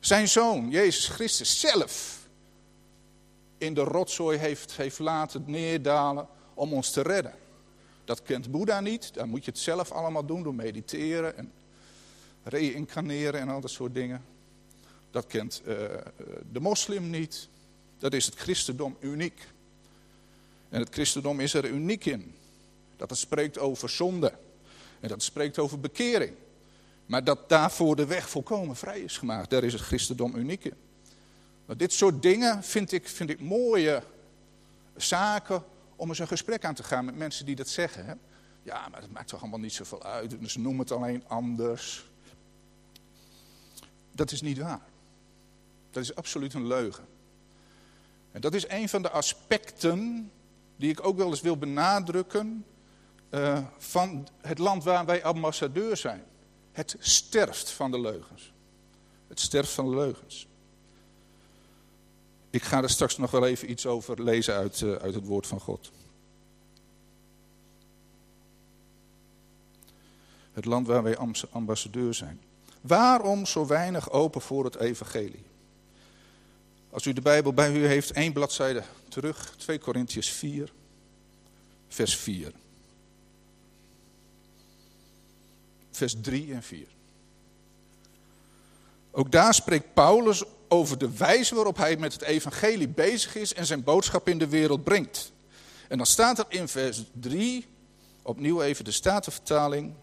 zijn 0.00 0.28
zoon, 0.28 0.70
Jezus 0.70 1.08
Christus 1.08 1.60
zelf, 1.60 2.28
in 3.58 3.74
de 3.74 3.80
rotzooi 3.80 4.38
heeft, 4.38 4.76
heeft 4.76 4.98
laten 4.98 5.44
neerdalen 5.46 6.28
om 6.54 6.72
ons 6.72 6.90
te 6.90 7.00
redden. 7.00 7.34
Dat 8.04 8.22
kent 8.22 8.50
Boeddha 8.50 8.80
niet, 8.80 9.14
dan 9.14 9.28
moet 9.28 9.44
je 9.44 9.50
het 9.50 9.60
zelf 9.60 9.92
allemaal 9.92 10.26
doen 10.26 10.42
door 10.42 10.54
mediteren 10.54 11.36
en 11.36 11.52
reïncarneren 12.44 13.40
en 13.40 13.48
al 13.48 13.60
dat 13.60 13.70
soort 13.70 13.94
dingen. 13.94 14.24
Dat 15.10 15.26
kent 15.26 15.62
uh, 15.66 15.74
de 16.52 16.60
moslim 16.60 17.10
niet. 17.10 17.48
Dat 17.98 18.12
is 18.12 18.24
het 18.24 18.34
christendom 18.34 18.96
uniek. 19.00 19.46
En 20.68 20.80
het 20.80 20.88
christendom 20.92 21.40
is 21.40 21.54
er 21.54 21.68
uniek 21.68 22.04
in. 22.04 22.34
Dat 22.96 23.10
het 23.10 23.18
spreekt 23.18 23.58
over 23.58 23.88
zonde. 23.88 24.28
En 25.00 25.08
dat 25.08 25.10
het 25.10 25.22
spreekt 25.22 25.58
over 25.58 25.80
bekering. 25.80 26.34
Maar 27.06 27.24
dat 27.24 27.48
daarvoor 27.48 27.96
de 27.96 28.06
weg 28.06 28.28
volkomen 28.28 28.76
vrij 28.76 29.00
is 29.00 29.18
gemaakt. 29.18 29.50
Daar 29.50 29.64
is 29.64 29.72
het 29.72 29.82
christendom 29.82 30.36
uniek 30.36 30.64
in. 30.64 30.74
Maar 31.66 31.76
dit 31.76 31.92
soort 31.92 32.22
dingen 32.22 32.62
vind 32.62 32.92
ik, 32.92 33.08
vind 33.08 33.30
ik 33.30 33.40
mooie 33.40 34.02
zaken 34.96 35.64
om 35.96 36.08
eens 36.08 36.18
een 36.18 36.26
gesprek 36.26 36.64
aan 36.64 36.74
te 36.74 36.82
gaan 36.82 37.04
met 37.04 37.16
mensen 37.16 37.46
die 37.46 37.56
dat 37.56 37.68
zeggen. 37.68 38.20
Ja, 38.62 38.88
maar 38.88 39.00
dat 39.00 39.10
maakt 39.10 39.28
toch 39.28 39.40
allemaal 39.40 39.58
niet 39.58 39.72
zoveel 39.72 40.02
uit. 40.02 40.40
Dus 40.40 40.56
noem 40.56 40.78
het 40.78 40.90
alleen 40.90 41.24
anders. 41.26 42.06
Dat 44.14 44.30
is 44.30 44.40
niet 44.40 44.58
waar. 44.58 44.86
Dat 45.90 46.02
is 46.02 46.14
absoluut 46.14 46.54
een 46.54 46.66
leugen. 46.66 47.04
En 48.32 48.40
dat 48.40 48.54
is 48.54 48.68
een 48.68 48.88
van 48.88 49.02
de 49.02 49.10
aspecten 49.10 50.30
die 50.76 50.90
ik 50.90 51.06
ook 51.06 51.16
wel 51.16 51.28
eens 51.28 51.40
wil 51.40 51.56
benadrukken 51.56 52.64
uh, 53.30 53.64
van 53.78 54.28
het 54.40 54.58
land 54.58 54.84
waar 54.84 55.04
wij 55.04 55.24
ambassadeur 55.24 55.96
zijn. 55.96 56.24
Het 56.72 56.96
sterft 56.98 57.70
van 57.70 57.90
de 57.90 58.00
leugens. 58.00 58.52
Het 59.28 59.40
sterft 59.40 59.70
van 59.70 59.90
de 59.90 59.96
leugens. 59.96 60.46
Ik 62.50 62.62
ga 62.62 62.82
er 62.82 62.90
straks 62.90 63.16
nog 63.16 63.30
wel 63.30 63.46
even 63.46 63.70
iets 63.70 63.86
over 63.86 64.22
lezen 64.22 64.54
uit, 64.54 64.80
uh, 64.80 64.94
uit 64.94 65.14
het 65.14 65.26
woord 65.26 65.46
van 65.46 65.60
God. 65.60 65.90
Het 70.52 70.64
land 70.64 70.86
waar 70.86 71.02
wij 71.02 71.16
ambassadeur 71.50 72.14
zijn. 72.14 72.40
Waarom 72.86 73.46
zo 73.46 73.66
weinig 73.66 74.10
open 74.10 74.40
voor 74.40 74.64
het 74.64 74.76
evangelie? 74.76 75.44
Als 76.90 77.04
u 77.04 77.12
de 77.12 77.20
Bijbel 77.20 77.52
bij 77.52 77.72
u 77.72 77.86
heeft, 77.86 78.10
één 78.10 78.32
bladzijde 78.32 78.82
terug, 79.08 79.54
2 79.56 79.78
Korintiërs 79.78 80.30
4, 80.30 80.72
vers 81.88 82.16
4. 82.16 82.52
Vers 85.90 86.16
3 86.20 86.52
en 86.52 86.62
4. 86.62 86.86
Ook 89.10 89.32
daar 89.32 89.54
spreekt 89.54 89.94
Paulus 89.94 90.44
over 90.68 90.98
de 90.98 91.16
wijze 91.16 91.54
waarop 91.54 91.76
hij 91.76 91.96
met 91.96 92.12
het 92.12 92.22
evangelie 92.22 92.88
bezig 92.88 93.34
is 93.34 93.54
en 93.54 93.66
zijn 93.66 93.84
boodschap 93.84 94.28
in 94.28 94.38
de 94.38 94.48
wereld 94.48 94.84
brengt. 94.84 95.32
En 95.88 95.96
dan 95.96 96.06
staat 96.06 96.38
er 96.38 96.46
in 96.48 96.68
vers 96.68 97.02
3, 97.12 97.66
opnieuw 98.22 98.62
even 98.62 98.84
de 98.84 98.92
Statenvertaling. 98.92 99.94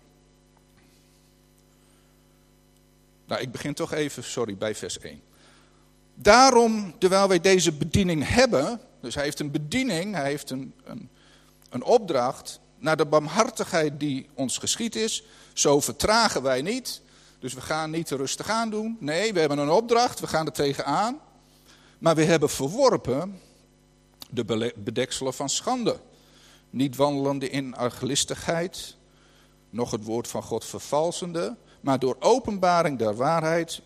Nou, 3.32 3.44
ik 3.44 3.52
begin 3.52 3.74
toch 3.74 3.94
even, 3.94 4.24
sorry, 4.24 4.58
bij 4.58 4.76
vers 4.76 5.00
1. 5.00 5.22
Daarom, 6.16 6.96
terwijl 6.98 7.28
wij 7.28 7.40
deze 7.40 7.72
bediening 7.72 8.28
hebben, 8.28 8.82
dus 9.02 9.16
hij 9.16 9.24
heeft 9.24 9.40
een 9.40 9.52
bediening, 9.52 10.16
hij 10.16 10.30
heeft 10.30 10.50
een, 10.50 10.74
een, 10.84 11.10
een 11.70 11.84
opdracht, 11.84 12.60
naar 12.78 12.98
de 12.98 13.06
barmhartigheid 13.06 14.00
die 14.00 14.30
ons 14.34 14.58
geschied 14.58 14.96
is, 14.96 15.24
zo 15.54 15.80
vertragen 15.80 16.42
wij 16.42 16.62
niet. 16.62 17.02
Dus 17.40 17.54
we 17.54 17.62
gaan 17.62 17.92
niet 17.92 18.10
rustig 18.10 18.50
aan 18.50 18.70
doen. 18.70 18.98
Nee, 19.00 19.34
we 19.34 19.40
hebben 19.40 19.58
een 19.58 19.70
opdracht, 19.70 20.20
we 20.20 20.28
gaan 20.28 20.46
er 20.46 20.52
tegenaan. 20.52 21.20
Maar 22.00 22.16
we 22.16 22.24
hebben 22.24 22.50
verworpen 22.50 23.40
de 24.30 24.74
bedekselen 24.76 25.34
van 25.34 25.50
schande. 25.50 26.00
Niet 26.70 26.96
wandelende 26.96 27.50
in 27.50 27.76
arglistigheid, 27.76 28.96
nog 29.70 29.92
het 29.92 30.04
woord 30.04 30.28
van 30.28 30.44
God 30.44 30.66
vervalsende, 30.66 31.56
maar 31.82 32.00
door 32.00 32.16
openbaring 32.20 32.98
der 32.98 33.16
waarheid 33.16 33.82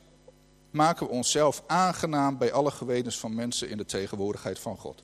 maken 0.72 1.08
we 1.08 1.12
onszelf 1.12 1.64
aangenaam 1.68 2.38
bij 2.38 2.52
alle 2.52 2.72
gewetens 2.72 3.20
van 3.20 3.36
mensen 3.36 3.70
in 3.70 3.78
de 3.78 3.86
tegenwoordigheid 3.86 4.60
van 4.60 4.78
God. 4.78 5.04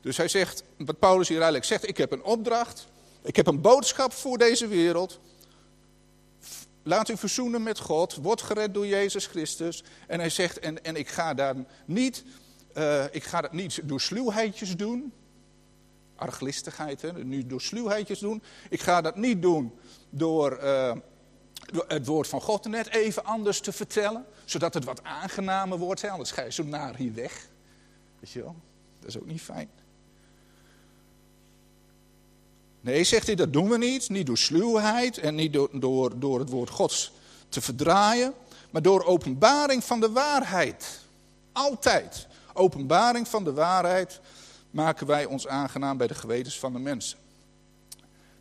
Dus 0.00 0.16
hij 0.16 0.28
zegt, 0.28 0.62
wat 0.76 0.98
Paulus 0.98 1.28
hier 1.28 1.36
eigenlijk 1.36 1.66
zegt, 1.66 1.88
ik 1.88 1.96
heb 1.96 2.12
een 2.12 2.22
opdracht, 2.22 2.88
ik 3.22 3.36
heb 3.36 3.46
een 3.46 3.60
boodschap 3.60 4.12
voor 4.12 4.38
deze 4.38 4.66
wereld. 4.66 5.20
Laat 6.82 7.08
u 7.08 7.16
verzoenen 7.16 7.62
met 7.62 7.78
God, 7.78 8.14
word 8.14 8.42
gered 8.42 8.74
door 8.74 8.86
Jezus 8.86 9.26
Christus. 9.26 9.84
En 10.06 10.18
hij 10.18 10.30
zegt, 10.30 10.58
en, 10.58 10.84
en 10.84 10.96
ik 10.96 11.08
ga 11.08 11.34
daar 11.34 11.54
niet, 11.84 12.24
uh, 12.76 13.04
ik 13.10 13.24
ga 13.24 13.40
dat 13.40 13.52
niet 13.52 13.80
door 13.84 14.00
sluwheidjes 14.00 14.76
doen. 14.76 15.12
Arglistigheid, 16.16 17.02
hè, 17.02 17.24
nu 17.24 17.46
door 17.46 17.60
sluwheidjes 17.60 18.18
doen. 18.18 18.42
Ik 18.70 18.80
ga 18.80 19.00
dat 19.00 19.16
niet 19.16 19.42
doen 19.42 19.72
door... 20.10 20.58
Uh, 20.62 20.92
het 21.88 22.06
woord 22.06 22.28
van 22.28 22.40
God 22.40 22.66
net 22.66 22.88
even 22.88 23.24
anders 23.24 23.60
te 23.60 23.72
vertellen, 23.72 24.24
zodat 24.44 24.74
het 24.74 24.84
wat 24.84 25.04
aangenamer 25.04 25.78
wordt. 25.78 26.02
Hè? 26.02 26.08
Anders 26.08 26.30
ga 26.30 26.42
je 26.42 26.52
zo 26.52 26.64
naar 26.64 26.96
hier 26.96 27.14
weg. 27.14 27.48
Weet 28.20 28.30
je 28.30 28.42
wel? 28.42 28.56
Dat 29.00 29.08
is 29.08 29.18
ook 29.18 29.26
niet 29.26 29.42
fijn. 29.42 29.70
Nee, 32.80 33.04
zegt 33.04 33.26
hij, 33.26 33.34
dat 33.34 33.52
doen 33.52 33.68
we 33.68 33.78
niet. 33.78 34.08
Niet 34.08 34.26
door 34.26 34.38
sluwheid 34.38 35.18
en 35.18 35.34
niet 35.34 35.52
door, 35.52 35.68
door, 35.72 36.18
door 36.18 36.38
het 36.38 36.50
woord 36.50 36.70
Gods 36.70 37.12
te 37.48 37.60
verdraaien, 37.60 38.34
maar 38.70 38.82
door 38.82 39.04
openbaring 39.04 39.84
van 39.84 40.00
de 40.00 40.10
waarheid. 40.10 41.00
Altijd. 41.52 42.26
Openbaring 42.52 43.28
van 43.28 43.44
de 43.44 43.52
waarheid 43.52 44.20
maken 44.70 45.06
wij 45.06 45.24
ons 45.24 45.46
aangenaam 45.46 45.96
bij 45.96 46.06
de 46.06 46.14
gewetens 46.14 46.58
van 46.58 46.72
de 46.72 46.78
mensen. 46.78 47.18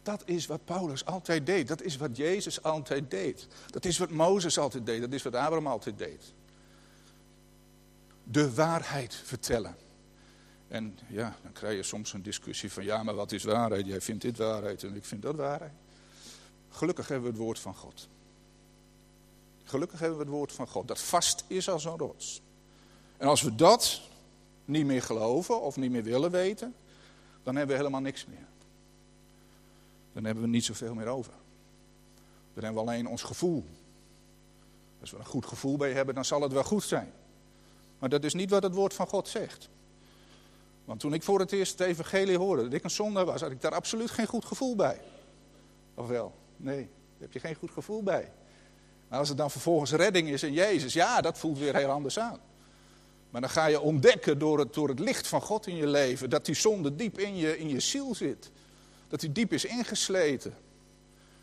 Dat 0.07 0.21
is 0.25 0.45
wat 0.45 0.65
Paulus 0.65 1.05
altijd 1.05 1.45
deed. 1.45 1.67
Dat 1.67 1.81
is 1.81 1.97
wat 1.97 2.17
Jezus 2.17 2.63
altijd 2.63 3.11
deed. 3.11 3.47
Dat 3.69 3.85
is 3.85 3.97
wat 3.97 4.09
Mozes 4.09 4.57
altijd 4.57 4.85
deed. 4.85 5.01
Dat 5.01 5.11
is 5.11 5.23
wat 5.23 5.35
Abraham 5.35 5.67
altijd 5.67 5.97
deed. 5.97 6.33
De 8.23 8.53
waarheid 8.53 9.15
vertellen. 9.15 9.75
En 10.67 10.97
ja, 11.07 11.35
dan 11.43 11.51
krijg 11.51 11.75
je 11.75 11.83
soms 11.83 12.13
een 12.13 12.21
discussie 12.21 12.71
van 12.71 12.83
ja, 12.83 13.03
maar 13.03 13.15
wat 13.15 13.31
is 13.31 13.43
waarheid? 13.43 13.85
Jij 13.85 14.01
vindt 14.01 14.21
dit 14.21 14.37
waarheid 14.37 14.83
en 14.83 14.95
ik 14.95 15.05
vind 15.05 15.21
dat 15.21 15.35
waarheid. 15.35 15.73
Gelukkig 16.69 17.07
hebben 17.07 17.25
we 17.25 17.35
het 17.35 17.43
woord 17.43 17.59
van 17.59 17.75
God. 17.75 18.07
Gelukkig 19.63 19.99
hebben 19.99 20.17
we 20.17 20.23
het 20.23 20.33
woord 20.33 20.51
van 20.51 20.67
God. 20.67 20.87
Dat 20.87 21.01
vast 21.01 21.43
is 21.47 21.69
als 21.69 21.85
een 21.85 21.97
rots. 21.97 22.41
En 23.17 23.27
als 23.27 23.41
we 23.41 23.55
dat 23.55 24.01
niet 24.65 24.85
meer 24.85 25.01
geloven 25.01 25.61
of 25.61 25.75
niet 25.75 25.91
meer 25.91 26.03
willen 26.03 26.31
weten, 26.31 26.75
dan 27.43 27.55
hebben 27.55 27.75
we 27.75 27.81
helemaal 27.81 28.01
niks 28.01 28.25
meer. 28.25 28.47
Dan 30.17 30.25
hebben 30.25 30.43
we 30.43 30.49
niet 30.49 30.65
zoveel 30.65 30.93
meer 30.93 31.07
over. 31.07 31.33
Dan 32.53 32.63
hebben 32.63 32.83
we 32.83 32.89
alleen 32.89 33.07
ons 33.07 33.23
gevoel. 33.23 33.65
Als 35.01 35.11
we 35.11 35.17
een 35.17 35.25
goed 35.25 35.45
gevoel 35.45 35.77
bij 35.77 35.93
hebben, 35.93 36.15
dan 36.15 36.25
zal 36.25 36.41
het 36.41 36.51
wel 36.51 36.63
goed 36.63 36.83
zijn. 36.83 37.11
Maar 37.99 38.09
dat 38.09 38.23
is 38.23 38.33
niet 38.33 38.49
wat 38.49 38.63
het 38.63 38.73
woord 38.73 38.93
van 38.93 39.07
God 39.07 39.27
zegt. 39.27 39.69
Want 40.85 40.99
toen 40.99 41.13
ik 41.13 41.23
voor 41.23 41.39
het 41.39 41.51
eerst 41.51 41.79
het 41.79 41.87
evangelie 41.87 42.37
hoorde, 42.37 42.63
dat 42.63 42.73
ik 42.73 42.83
een 42.83 42.89
zondaar 42.89 43.25
was, 43.25 43.41
had 43.41 43.51
ik 43.51 43.61
daar 43.61 43.73
absoluut 43.73 44.11
geen 44.11 44.25
goed 44.25 44.45
gevoel 44.45 44.75
bij. 44.75 44.99
Of 45.93 46.07
wel? 46.07 46.33
Nee, 46.55 46.81
daar 46.81 46.87
heb 47.19 47.33
je 47.33 47.39
geen 47.39 47.55
goed 47.55 47.71
gevoel 47.71 48.03
bij. 48.03 48.31
Maar 49.07 49.19
als 49.19 49.29
het 49.29 49.37
dan 49.37 49.51
vervolgens 49.51 49.91
redding 49.91 50.29
is 50.29 50.43
in 50.43 50.53
Jezus, 50.53 50.93
ja, 50.93 51.21
dat 51.21 51.37
voelt 51.37 51.57
weer 51.57 51.75
heel 51.75 51.89
anders 51.89 52.19
aan. 52.19 52.39
Maar 53.29 53.41
dan 53.41 53.49
ga 53.49 53.65
je 53.65 53.79
ontdekken 53.79 54.39
door 54.39 54.59
het, 54.59 54.73
door 54.73 54.89
het 54.89 54.99
licht 54.99 55.27
van 55.27 55.41
God 55.41 55.67
in 55.67 55.75
je 55.75 55.87
leven, 55.87 56.29
dat 56.29 56.45
die 56.45 56.55
zonde 56.55 56.95
diep 56.95 57.19
in 57.19 57.35
je, 57.35 57.57
in 57.57 57.69
je 57.69 57.79
ziel 57.79 58.15
zit. 58.15 58.51
Dat 59.07 59.19
die 59.19 59.31
diep 59.31 59.53
is 59.53 59.65
ingesleten. 59.65 60.55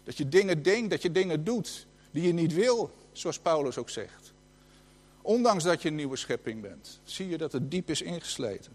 Dat 0.05 0.17
je 0.17 0.29
dingen 0.29 0.63
denkt, 0.63 0.91
dat 0.91 1.03
je 1.03 1.13
dingen 1.13 1.45
doet 1.45 1.87
die 2.11 2.23
je 2.23 2.33
niet 2.33 2.55
wil, 2.55 2.91
zoals 3.13 3.39
Paulus 3.39 3.79
ook 3.79 3.91
zegt. 3.91 4.33
Ondanks 5.23 5.65
dat 5.65 5.83
je 5.83 5.89
een 5.89 5.95
nieuwe 5.95 6.17
schepping 6.17 6.63
bent, 6.63 7.01
zie 7.05 7.29
je 7.29 7.39
dat 7.39 7.53
het 7.53 7.71
diep 7.71 7.91
is 7.91 8.03
ingesleten. 8.03 8.73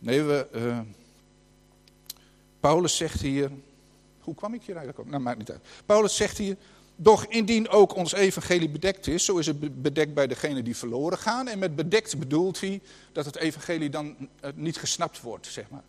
Nee, 0.00 0.22
we, 0.22 0.48
uh, 0.52 0.80
Paulus 2.60 2.96
zegt 2.96 3.20
hier. 3.20 3.50
Hoe 4.20 4.34
kwam 4.34 4.54
ik 4.54 4.62
hier 4.62 4.76
eigenlijk? 4.76 5.10
Nou, 5.10 5.22
maakt 5.22 5.38
niet 5.38 5.50
uit. 5.50 5.64
Paulus 5.86 6.16
zegt 6.16 6.38
hier. 6.38 6.56
Doch 6.96 7.26
indien 7.26 7.68
ook 7.68 7.94
ons 7.94 8.12
evangelie 8.12 8.68
bedekt 8.68 9.06
is, 9.06 9.24
zo 9.24 9.38
is 9.38 9.46
het 9.46 9.82
bedekt 9.82 10.14
bij 10.14 10.26
degenen 10.26 10.64
die 10.64 10.76
verloren 10.76 11.18
gaan. 11.18 11.48
En 11.48 11.58
met 11.58 11.76
bedekt 11.76 12.18
bedoelt 12.18 12.60
hij 12.60 12.80
dat 13.12 13.24
het 13.24 13.36
evangelie 13.36 13.90
dan 13.90 14.16
eh, 14.40 14.50
niet 14.54 14.76
gesnapt 14.76 15.20
wordt, 15.20 15.46
zeg 15.46 15.70
maar. 15.70 15.82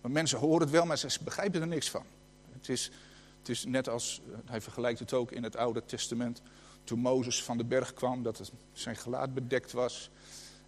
Want 0.00 0.14
mensen 0.14 0.38
horen 0.38 0.60
het 0.60 0.70
wel, 0.70 0.84
maar 0.84 0.98
ze 0.98 1.18
begrijpen 1.24 1.60
er 1.60 1.66
niks 1.66 1.90
van. 1.90 2.04
Het 2.52 2.68
is, 2.68 2.90
het 3.38 3.48
is 3.48 3.64
net 3.64 3.88
als, 3.88 4.20
eh, 4.26 4.38
hij 4.44 4.60
vergelijkt 4.60 4.98
het 4.98 5.12
ook 5.12 5.32
in 5.32 5.42
het 5.42 5.56
Oude 5.56 5.84
Testament, 5.84 6.42
toen 6.84 6.98
Mozes 6.98 7.42
van 7.42 7.56
de 7.56 7.64
berg 7.64 7.94
kwam, 7.94 8.22
dat 8.22 8.52
zijn 8.72 8.96
gelaat 8.96 9.34
bedekt 9.34 9.72
was. 9.72 10.10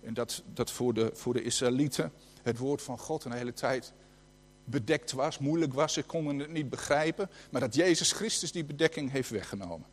En 0.03 0.15
dat, 0.15 0.43
dat 0.55 0.71
voor, 0.71 0.95
de, 0.95 1.11
voor 1.15 1.33
de 1.33 1.43
Israëlieten 1.43 2.13
het 2.43 2.59
woord 2.59 2.83
van 2.83 2.99
God 2.99 3.25
een 3.25 3.33
hele 3.33 3.53
tijd 3.53 3.93
bedekt 4.65 5.13
was, 5.13 5.39
moeilijk 5.39 5.75
was, 5.75 5.93
ze 5.93 6.03
konden 6.03 6.39
het 6.39 6.53
niet 6.53 6.71
begrijpen, 6.71 7.31
maar 7.51 7.61
dat 7.61 7.75
Jezus 7.75 8.13
Christus 8.13 8.53
die 8.53 8.65
bedekking 8.65 9.11
heeft 9.11 9.31
weggenomen. 9.31 9.87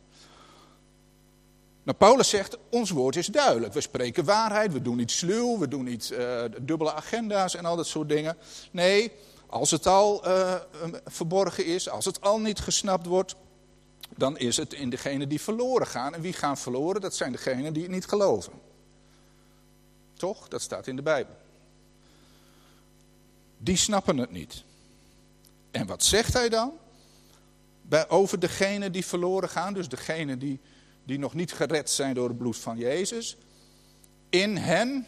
Nou, 1.82 1.98
Paulus 1.98 2.28
zegt, 2.28 2.58
ons 2.70 2.90
woord 2.90 3.16
is 3.16 3.26
duidelijk. 3.26 3.72
We 3.72 3.80
spreken 3.80 4.24
waarheid, 4.24 4.72
we 4.72 4.82
doen 4.82 4.96
niet 4.96 5.10
sluw, 5.10 5.58
we 5.58 5.68
doen 5.68 5.84
niet 5.84 6.10
uh, 6.10 6.42
dubbele 6.60 6.92
agenda's 6.92 7.54
en 7.54 7.64
al 7.64 7.76
dat 7.76 7.86
soort 7.86 8.08
dingen. 8.08 8.36
Nee, 8.70 9.12
als 9.46 9.70
het 9.70 9.86
al 9.86 10.28
uh, 10.28 10.54
verborgen 11.06 11.64
is, 11.64 11.88
als 11.88 12.04
het 12.04 12.20
al 12.20 12.40
niet 12.40 12.60
gesnapt 12.60 13.06
wordt, 13.06 13.34
dan 14.16 14.38
is 14.38 14.56
het 14.56 14.72
in 14.72 14.90
degenen 14.90 15.28
die 15.28 15.40
verloren 15.40 15.86
gaan. 15.86 16.14
En 16.14 16.20
wie 16.20 16.32
gaan 16.32 16.58
verloren? 16.58 17.00
Dat 17.00 17.14
zijn 17.14 17.32
degenen 17.32 17.72
die 17.72 17.82
het 17.82 17.92
niet 17.92 18.06
geloven. 18.06 18.52
Toch? 20.14 20.48
Dat 20.48 20.62
staat 20.62 20.86
in 20.86 20.96
de 20.96 21.02
Bijbel 21.02 21.34
die 23.62 23.76
snappen 23.76 24.16
het 24.16 24.30
niet. 24.30 24.64
En 25.70 25.86
wat 25.86 26.04
zegt 26.04 26.32
hij 26.32 26.48
dan? 26.48 26.72
Bij, 27.82 28.08
over 28.08 28.40
degenen 28.40 28.92
die 28.92 29.04
verloren 29.06 29.48
gaan, 29.48 29.74
dus 29.74 29.88
degenen 29.88 30.38
die, 30.38 30.60
die 31.04 31.18
nog 31.18 31.34
niet 31.34 31.52
gered 31.52 31.90
zijn 31.90 32.14
door 32.14 32.28
het 32.28 32.38
bloed 32.38 32.56
van 32.56 32.78
Jezus. 32.78 33.36
In 34.30 34.56
hen, 34.56 35.06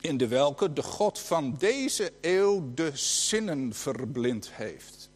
in 0.00 0.16
de 0.16 0.28
welke 0.28 0.72
de 0.72 0.82
God 0.82 1.18
van 1.18 1.56
deze 1.58 2.12
eeuw 2.20 2.74
de 2.74 2.90
zinnen 2.94 3.74
verblind 3.74 4.50
heeft. 4.52 5.10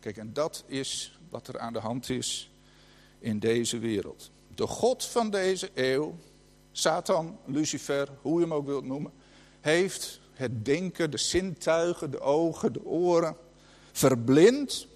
Kijk, 0.00 0.16
en 0.16 0.32
dat 0.32 0.64
is 0.66 1.18
wat 1.28 1.48
er 1.48 1.58
aan 1.58 1.72
de 1.72 1.78
hand 1.78 2.08
is 2.08 2.50
in 3.18 3.38
deze 3.38 3.78
wereld. 3.78 4.30
De 4.54 4.66
God 4.66 5.04
van 5.04 5.30
deze 5.30 5.70
eeuw, 5.74 6.14
Satan, 6.72 7.38
Lucifer, 7.46 8.08
hoe 8.20 8.40
je 8.40 8.46
hem 8.46 8.54
ook 8.54 8.66
wilt 8.66 8.84
noemen, 8.84 9.12
heeft 9.60 10.20
het 10.42 10.64
denken, 10.64 11.10
de 11.10 11.18
zintuigen, 11.18 12.10
de 12.10 12.20
ogen, 12.20 12.72
de 12.72 12.84
oren, 12.84 13.36
verblind 13.92 14.86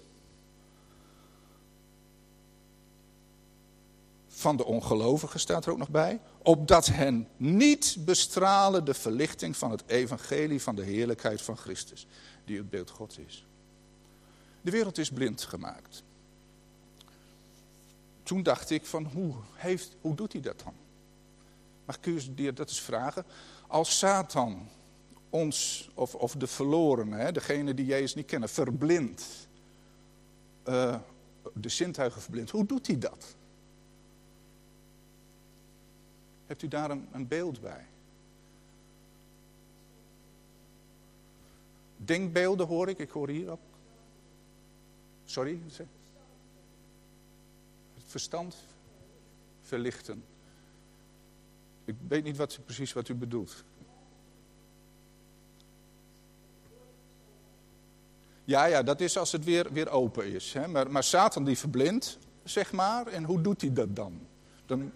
van 4.27 4.57
de 4.57 4.65
ongelovigen 4.65 5.39
staat 5.39 5.65
er 5.65 5.71
ook 5.71 5.77
nog 5.77 5.89
bij, 5.89 6.19
opdat 6.43 6.85
hen 6.85 7.27
niet 7.37 7.97
bestralen 7.99 8.85
de 8.85 8.93
verlichting 8.93 9.57
van 9.57 9.71
het 9.71 9.83
evangelie 9.85 10.61
van 10.61 10.75
de 10.75 10.83
heerlijkheid 10.83 11.41
van 11.41 11.57
Christus, 11.57 12.07
die 12.45 12.57
het 12.57 12.69
beeld 12.69 12.89
God 12.89 13.19
is. 13.27 13.45
De 14.61 14.71
wereld 14.71 14.97
is 14.97 15.09
blind 15.09 15.43
gemaakt. 15.43 16.03
Toen 18.23 18.43
dacht 18.43 18.69
ik 18.69 18.85
van 18.85 19.05
hoe, 19.05 19.33
heeft, 19.53 19.95
hoe 20.01 20.15
doet 20.15 20.31
hij 20.31 20.41
dat 20.41 20.61
dan? 20.63 20.73
Mag 21.85 21.97
ik 21.97 22.05
u 22.05 22.53
dat 22.53 22.69
eens 22.69 22.81
vragen? 22.81 23.25
Als 23.67 23.97
Satan 23.97 24.69
ons, 25.37 25.89
of, 25.93 26.15
of 26.15 26.35
de 26.35 26.47
verlorenen, 26.47 27.33
degene 27.33 27.73
die 27.73 27.85
Jezus 27.85 28.15
niet 28.15 28.25
kennen, 28.25 28.49
verblind. 28.49 29.47
Uh, 30.65 30.99
de 31.53 31.69
zintuigen 31.69 32.21
verblind. 32.21 32.49
Hoe 32.49 32.65
doet 32.65 32.87
hij 32.87 32.97
dat? 32.97 33.35
Hebt 36.45 36.61
u 36.61 36.67
daar 36.67 36.91
een, 36.91 37.07
een 37.11 37.27
beeld 37.27 37.61
bij? 37.61 37.85
Denkbeelden 41.97 42.67
hoor 42.67 42.89
ik, 42.89 42.99
ik 42.99 43.09
hoor 43.09 43.29
hier 43.29 43.49
ook. 43.49 43.59
Sorry? 45.25 45.59
Het 47.93 48.03
verstand 48.05 48.55
verlichten. 49.61 50.23
Ik 51.85 51.95
weet 52.07 52.23
niet 52.23 52.37
wat, 52.37 52.59
precies 52.65 52.93
wat 52.93 53.09
u 53.09 53.15
bedoelt. 53.15 53.63
Ja, 58.47 58.65
ja, 58.65 58.83
dat 58.83 59.01
is 59.01 59.17
als 59.17 59.31
het 59.31 59.43
weer, 59.43 59.67
weer 59.71 59.89
open 59.89 60.33
is. 60.33 60.53
Hè? 60.53 60.67
Maar, 60.67 60.91
maar 60.91 61.03
Satan 61.03 61.43
die 61.43 61.57
verblindt, 61.57 62.17
zeg 62.43 62.71
maar. 62.71 63.07
En 63.07 63.23
hoe 63.23 63.41
doet 63.41 63.61
hij 63.61 63.73
dat 63.73 63.95
dan? 63.95 64.27
Dan, 64.65 64.91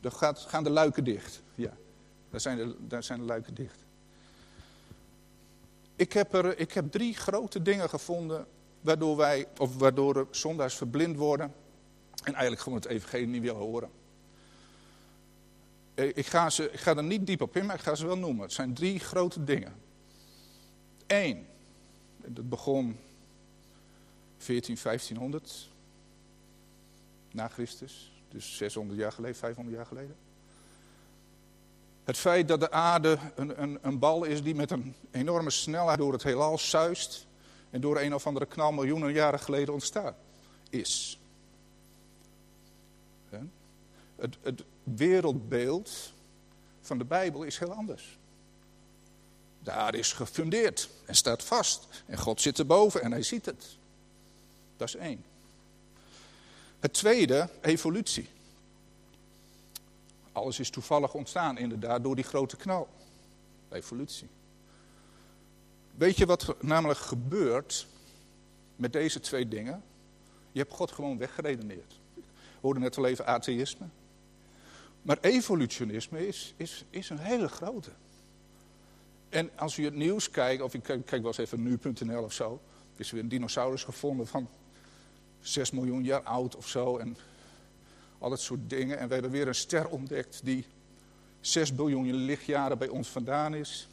dan 0.00 0.12
gaat, 0.12 0.38
gaan 0.38 0.64
de 0.64 0.70
luiken 0.70 1.04
dicht. 1.04 1.42
Ja, 1.54 1.72
daar 2.30 2.40
zijn 2.40 2.56
de, 2.56 2.76
daar 2.80 3.02
zijn 3.02 3.18
de 3.18 3.24
luiken 3.24 3.54
dicht. 3.54 3.84
Ik 5.96 6.12
heb, 6.12 6.34
er, 6.34 6.58
ik 6.58 6.72
heb 6.72 6.90
drie 6.90 7.14
grote 7.14 7.62
dingen 7.62 7.88
gevonden 7.88 8.46
waardoor 8.80 9.16
wij, 9.16 9.46
of 9.58 9.76
waardoor 9.76 10.28
zondaars 10.30 10.74
verblind 10.74 11.16
worden. 11.16 11.54
En 12.22 12.32
eigenlijk 12.32 12.62
gewoon 12.62 12.78
het 12.78 12.88
evangelie 12.88 13.26
niet 13.26 13.42
willen 13.42 13.60
horen. 13.60 13.90
Ik 15.94 16.26
ga, 16.26 16.50
ze, 16.50 16.70
ik 16.70 16.80
ga 16.80 16.96
er 16.96 17.04
niet 17.04 17.26
diep 17.26 17.40
op 17.40 17.56
in, 17.56 17.66
maar 17.66 17.76
ik 17.76 17.82
ga 17.82 17.94
ze 17.94 18.06
wel 18.06 18.18
noemen. 18.18 18.42
Het 18.42 18.52
zijn 18.52 18.74
drie 18.74 18.98
grote 18.98 19.44
dingen. 19.44 19.74
Eén, 21.06 21.46
dat 22.26 22.48
begon 22.48 22.98
14, 24.36 24.76
1500 24.82 25.68
na 27.30 27.48
Christus. 27.48 28.12
Dus 28.28 28.56
600 28.56 28.98
jaar 28.98 29.12
geleden, 29.12 29.36
500 29.36 29.76
jaar 29.76 29.86
geleden. 29.86 30.16
Het 32.04 32.16
feit 32.16 32.48
dat 32.48 32.60
de 32.60 32.70
aarde 32.70 33.18
een, 33.34 33.62
een, 33.62 33.78
een 33.82 33.98
bal 33.98 34.24
is 34.24 34.42
die 34.42 34.54
met 34.54 34.70
een 34.70 34.94
enorme 35.10 35.50
snelheid 35.50 35.98
door 35.98 36.12
het 36.12 36.22
heelal 36.22 36.58
zuist. 36.58 37.26
en 37.70 37.80
door 37.80 38.00
een 38.00 38.14
of 38.14 38.26
andere 38.26 38.46
knal 38.46 38.72
miljoenen 38.72 39.12
jaren 39.12 39.40
geleden 39.40 39.74
ontstaan 39.74 40.14
is. 40.70 41.18
Het, 44.16 44.36
het 44.42 44.64
wereldbeeld 44.82 46.12
van 46.80 46.98
de 46.98 47.04
Bijbel 47.04 47.42
is 47.42 47.58
heel 47.58 47.72
anders. 47.72 48.18
Daar 49.64 49.94
is 49.94 50.12
gefundeerd 50.12 50.88
en 51.04 51.14
staat 51.14 51.42
vast. 51.42 51.86
En 52.06 52.18
God 52.18 52.40
zit 52.40 52.58
erboven 52.58 53.02
en 53.02 53.10
hij 53.10 53.22
ziet 53.22 53.46
het. 53.46 53.76
Dat 54.76 54.88
is 54.88 54.94
één. 54.94 55.24
Het 56.80 56.92
tweede, 56.92 57.48
evolutie. 57.60 58.28
Alles 60.32 60.58
is 60.58 60.70
toevallig 60.70 61.14
ontstaan, 61.14 61.58
inderdaad, 61.58 62.02
door 62.02 62.14
die 62.14 62.24
grote 62.24 62.56
knal. 62.56 62.88
Evolutie. 63.70 64.28
Weet 65.94 66.16
je 66.16 66.26
wat 66.26 66.54
namelijk 66.62 66.98
gebeurt 66.98 67.86
met 68.76 68.92
deze 68.92 69.20
twee 69.20 69.48
dingen? 69.48 69.82
Je 70.52 70.58
hebt 70.58 70.72
God 70.72 70.92
gewoon 70.92 71.18
weggeredeneerd. 71.18 71.98
We 72.14 72.22
hoorden 72.60 72.82
net 72.82 72.96
al 72.96 73.06
even 73.06 73.26
atheïsme. 73.26 73.86
Maar 75.02 75.18
evolutionisme 75.20 76.26
is, 76.26 76.54
is, 76.56 76.84
is 76.90 77.10
een 77.10 77.18
hele 77.18 77.48
grote. 77.48 77.90
En 79.34 79.50
als 79.56 79.76
u 79.76 79.84
het 79.84 79.94
nieuws 79.94 80.30
kijkt, 80.30 80.62
of 80.62 80.74
ik 80.74 80.82
kijk, 80.82 81.10
wel 81.10 81.26
eens 81.26 81.38
even 81.38 81.62
nu.nl 81.62 82.22
of 82.22 82.32
zo. 82.32 82.60
Er 82.94 83.00
is 83.00 83.10
weer 83.10 83.22
een 83.22 83.28
dinosaurus 83.28 83.84
gevonden 83.84 84.26
van 84.26 84.48
6 85.40 85.70
miljoen 85.70 86.04
jaar 86.04 86.22
oud 86.22 86.56
of 86.56 86.68
zo. 86.68 86.98
En 86.98 87.16
al 88.18 88.30
dat 88.30 88.40
soort 88.40 88.70
dingen. 88.70 88.98
En 88.98 89.06
we 89.06 89.12
hebben 89.12 89.30
weer 89.30 89.48
een 89.48 89.54
ster 89.54 89.88
ontdekt 89.88 90.40
die 90.44 90.66
6 91.40 91.74
biljoen 91.74 92.14
lichtjaren 92.14 92.78
bij 92.78 92.88
ons 92.88 93.08
vandaan 93.08 93.54
is. 93.54 93.88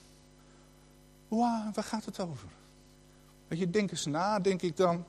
Waar 1.27 1.73
gaat 1.75 2.06
het 2.06 2.19
over? 2.19 2.49
Weet 3.47 3.60
je, 3.60 3.69
denk 3.69 3.91
eens 3.91 4.06
na, 4.06 4.39
denk 4.39 4.62
ik 4.62 4.77
dan, 4.77 5.06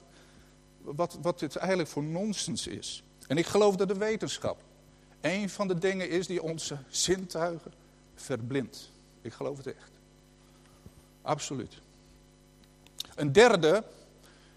wat, 0.81 1.19
wat 1.23 1.39
dit 1.39 1.57
eigenlijk 1.57 1.89
voor 1.89 2.03
nonsens 2.03 2.67
is. 2.67 3.03
En 3.27 3.37
ik 3.37 3.47
geloof 3.47 3.77
dat 3.77 3.89
de 3.89 3.97
wetenschap 3.97 4.63
een 5.21 5.51
van 5.51 5.69
de 5.69 5.79
dingen 5.79 6.11
is 6.11 6.27
die 6.27 6.43
onze 6.43 6.79
zintuigen 6.89 7.73
verblindt. 8.15 8.91
Ik 9.21 9.33
geloof 9.33 9.57
het 9.57 9.67
echt. 9.67 9.92
Absoluut. 11.23 11.81
Een 13.15 13.33
derde 13.33 13.85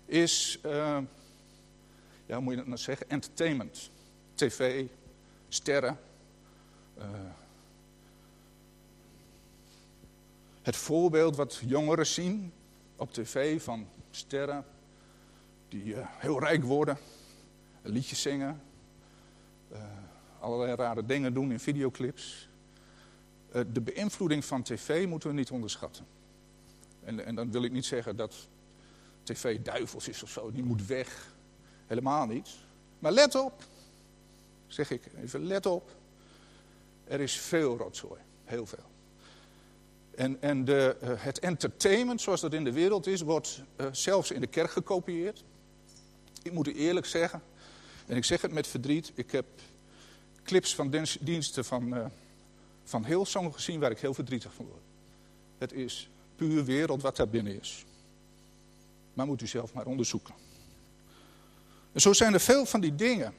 is, 0.05 0.59
uh, 0.65 0.71
ja, 2.25 2.35
hoe 2.35 2.41
moet 2.41 2.51
je 2.51 2.57
dat 2.59 2.67
nou 2.67 2.79
zeggen? 2.79 3.09
Entertainment. 3.09 3.89
TV, 4.33 4.85
sterren. 5.49 5.99
Uh, 6.97 7.03
het 10.61 10.75
voorbeeld 10.75 11.35
wat 11.35 11.61
jongeren 11.65 12.07
zien 12.07 12.53
op 12.95 13.13
tv 13.13 13.61
van 13.63 13.87
sterren 14.11 14.65
die 15.67 15.83
uh, 15.83 15.97
heel 16.01 16.39
rijk 16.39 16.63
worden, 16.63 16.97
liedjes 17.81 18.21
zingen, 18.21 18.61
allerlei 20.39 20.75
rare 20.75 21.05
dingen 21.05 21.33
doen 21.33 21.51
in 21.51 21.59
videoclips. 21.59 22.49
De 23.51 23.81
beïnvloeding 23.81 24.45
van 24.45 24.63
tv 24.63 25.07
moeten 25.07 25.29
we 25.29 25.35
niet 25.35 25.51
onderschatten. 25.51 26.05
En, 27.05 27.25
en 27.25 27.35
dan 27.35 27.51
wil 27.51 27.63
ik 27.63 27.71
niet 27.71 27.85
zeggen 27.85 28.15
dat 28.15 28.47
tv 29.23 29.59
duivels 29.61 30.07
is 30.07 30.23
of 30.23 30.29
zo, 30.29 30.51
die 30.51 30.63
moet 30.63 30.85
weg. 30.85 31.33
Helemaal 31.87 32.25
niet. 32.25 32.49
Maar 32.99 33.11
let 33.11 33.35
op, 33.35 33.63
zeg 34.67 34.91
ik 34.91 35.03
even, 35.23 35.45
let 35.45 35.65
op. 35.65 35.95
Er 37.03 37.19
is 37.19 37.39
veel 37.39 37.77
rotzooi, 37.77 38.21
heel 38.43 38.65
veel. 38.65 38.93
En, 40.15 40.41
en 40.41 40.65
de, 40.65 40.97
uh, 41.03 41.09
het 41.15 41.39
entertainment 41.39 42.21
zoals 42.21 42.41
dat 42.41 42.53
in 42.53 42.63
de 42.63 42.71
wereld 42.71 43.07
is, 43.07 43.21
wordt 43.21 43.61
uh, 43.77 43.87
zelfs 43.91 44.31
in 44.31 44.41
de 44.41 44.47
kerk 44.47 44.71
gekopieerd. 44.71 45.43
Ik 46.43 46.51
moet 46.51 46.67
u 46.67 46.73
eerlijk 46.73 47.05
zeggen, 47.05 47.41
en 48.07 48.15
ik 48.15 48.23
zeg 48.23 48.41
het 48.41 48.51
met 48.51 48.67
verdriet, 48.67 49.11
ik 49.15 49.31
heb 49.31 49.45
clips 50.43 50.75
van 50.75 51.05
diensten 51.21 51.65
van, 51.65 51.97
uh, 51.97 52.05
van 52.83 53.05
Hillsong 53.05 53.53
gezien 53.53 53.79
waar 53.79 53.91
ik 53.91 53.99
heel 53.99 54.13
verdrietig 54.13 54.53
van 54.53 54.65
word. 54.65 54.83
Het 55.57 55.71
is 55.71 56.09
puur 56.35 56.63
wereld 56.63 57.01
wat 57.01 57.15
daar 57.15 57.29
binnen 57.29 57.59
is. 57.59 57.85
Maar 59.13 59.25
moet 59.25 59.41
u 59.41 59.47
zelf 59.47 59.73
maar 59.73 59.85
onderzoeken. 59.85 60.33
En 61.91 62.01
zo 62.01 62.13
zijn 62.13 62.33
er 62.33 62.39
veel 62.39 62.65
van 62.65 62.81
die 62.81 62.95
dingen. 62.95 63.33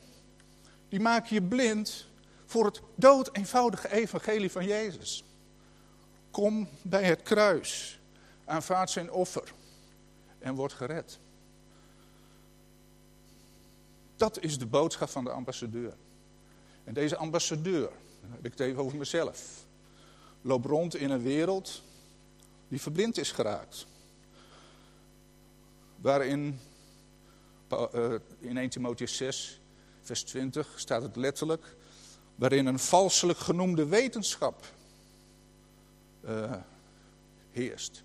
Die 0.88 1.00
maken 1.00 1.34
je 1.34 1.42
blind 1.42 2.06
voor 2.44 2.64
het 2.64 2.80
dood 2.94 3.28
eenvoudige 3.32 3.92
evangelie 3.92 4.50
van 4.50 4.64
Jezus. 4.64 5.24
Kom 6.30 6.68
bij 6.82 7.04
het 7.04 7.22
kruis, 7.22 8.00
aanvaard 8.44 8.90
zijn 8.90 9.10
offer 9.10 9.52
en 10.38 10.54
word 10.54 10.72
gered. 10.72 11.18
Dat 14.16 14.42
is 14.42 14.58
de 14.58 14.66
boodschap 14.66 15.08
van 15.08 15.24
de 15.24 15.30
ambassadeur. 15.30 15.94
En 16.84 16.94
deze 16.94 17.16
ambassadeur, 17.16 17.90
dan 18.20 18.30
heb 18.30 18.44
ik 18.44 18.50
het 18.50 18.60
even 18.60 18.82
over 18.82 18.98
mezelf, 18.98 19.64
loopt 20.42 20.66
rond 20.66 20.96
in 20.96 21.10
een 21.10 21.22
wereld 21.22 21.82
die 22.68 22.80
verblind 22.80 23.18
is 23.18 23.32
geraakt. 23.32 23.86
Waarin 25.96 26.60
uh, 27.72 28.14
in 28.38 28.56
1 28.56 28.68
Timotheus 28.68 29.16
6, 29.16 29.60
vers 30.02 30.22
20 30.22 30.72
staat 30.76 31.02
het 31.02 31.16
letterlijk, 31.16 31.76
waarin 32.34 32.66
een 32.66 32.78
valselijk 32.78 33.38
genoemde 33.38 33.86
wetenschap 33.86 34.64
uh, 36.24 36.52
heerst. 37.50 38.04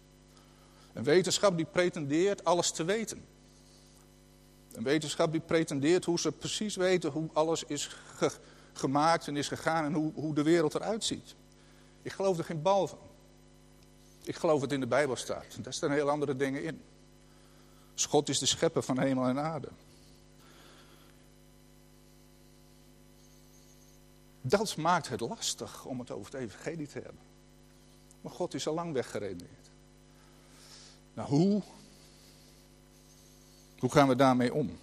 Een 0.93 1.03
wetenschap 1.03 1.57
die 1.57 1.65
pretendeert 1.65 2.45
alles 2.45 2.71
te 2.71 2.83
weten. 2.83 3.25
Een 4.71 4.83
wetenschap 4.83 5.31
die 5.31 5.41
pretendeert 5.41 6.05
hoe 6.05 6.19
ze 6.19 6.31
precies 6.31 6.75
weten 6.75 7.11
hoe 7.11 7.29
alles 7.33 7.63
is 7.63 7.89
ge 8.15 8.31
gemaakt 8.73 9.27
en 9.27 9.37
is 9.37 9.47
gegaan 9.47 9.85
en 9.85 9.93
hoe, 9.93 10.13
hoe 10.13 10.33
de 10.33 10.43
wereld 10.43 10.75
eruit 10.75 11.03
ziet. 11.03 11.35
Ik 12.01 12.11
geloof 12.11 12.37
er 12.37 12.43
geen 12.43 12.61
bal 12.61 12.87
van. 12.87 13.10
Ik 14.23 14.35
geloof 14.35 14.61
het 14.61 14.71
in 14.71 14.79
de 14.79 14.87
Bijbel 14.87 15.15
staat. 15.15 15.63
Daar 15.63 15.73
staan 15.73 15.91
heel 15.91 16.09
andere 16.09 16.35
dingen 16.35 16.63
in. 16.63 16.81
God 17.95 18.29
is 18.29 18.39
de 18.39 18.45
schepper 18.45 18.83
van 18.83 18.99
hemel 18.99 19.25
en 19.25 19.39
aarde. 19.39 19.67
Dat 24.41 24.75
maakt 24.75 25.09
het 25.09 25.19
lastig 25.19 25.85
om 25.85 25.99
het 25.99 26.11
over 26.11 26.33
het 26.33 26.41
evangelie 26.41 26.87
te 26.87 26.99
hebben. 26.99 27.21
Maar 28.21 28.31
God 28.31 28.53
is 28.53 28.67
al 28.67 28.73
lang 28.73 28.93
weggeredeneerd. 28.93 29.69
Nou, 31.13 31.29
hoe? 31.29 31.61
Hoe 33.79 33.91
gaan 33.91 34.07
we 34.07 34.15
daarmee 34.15 34.53
om? 34.53 34.79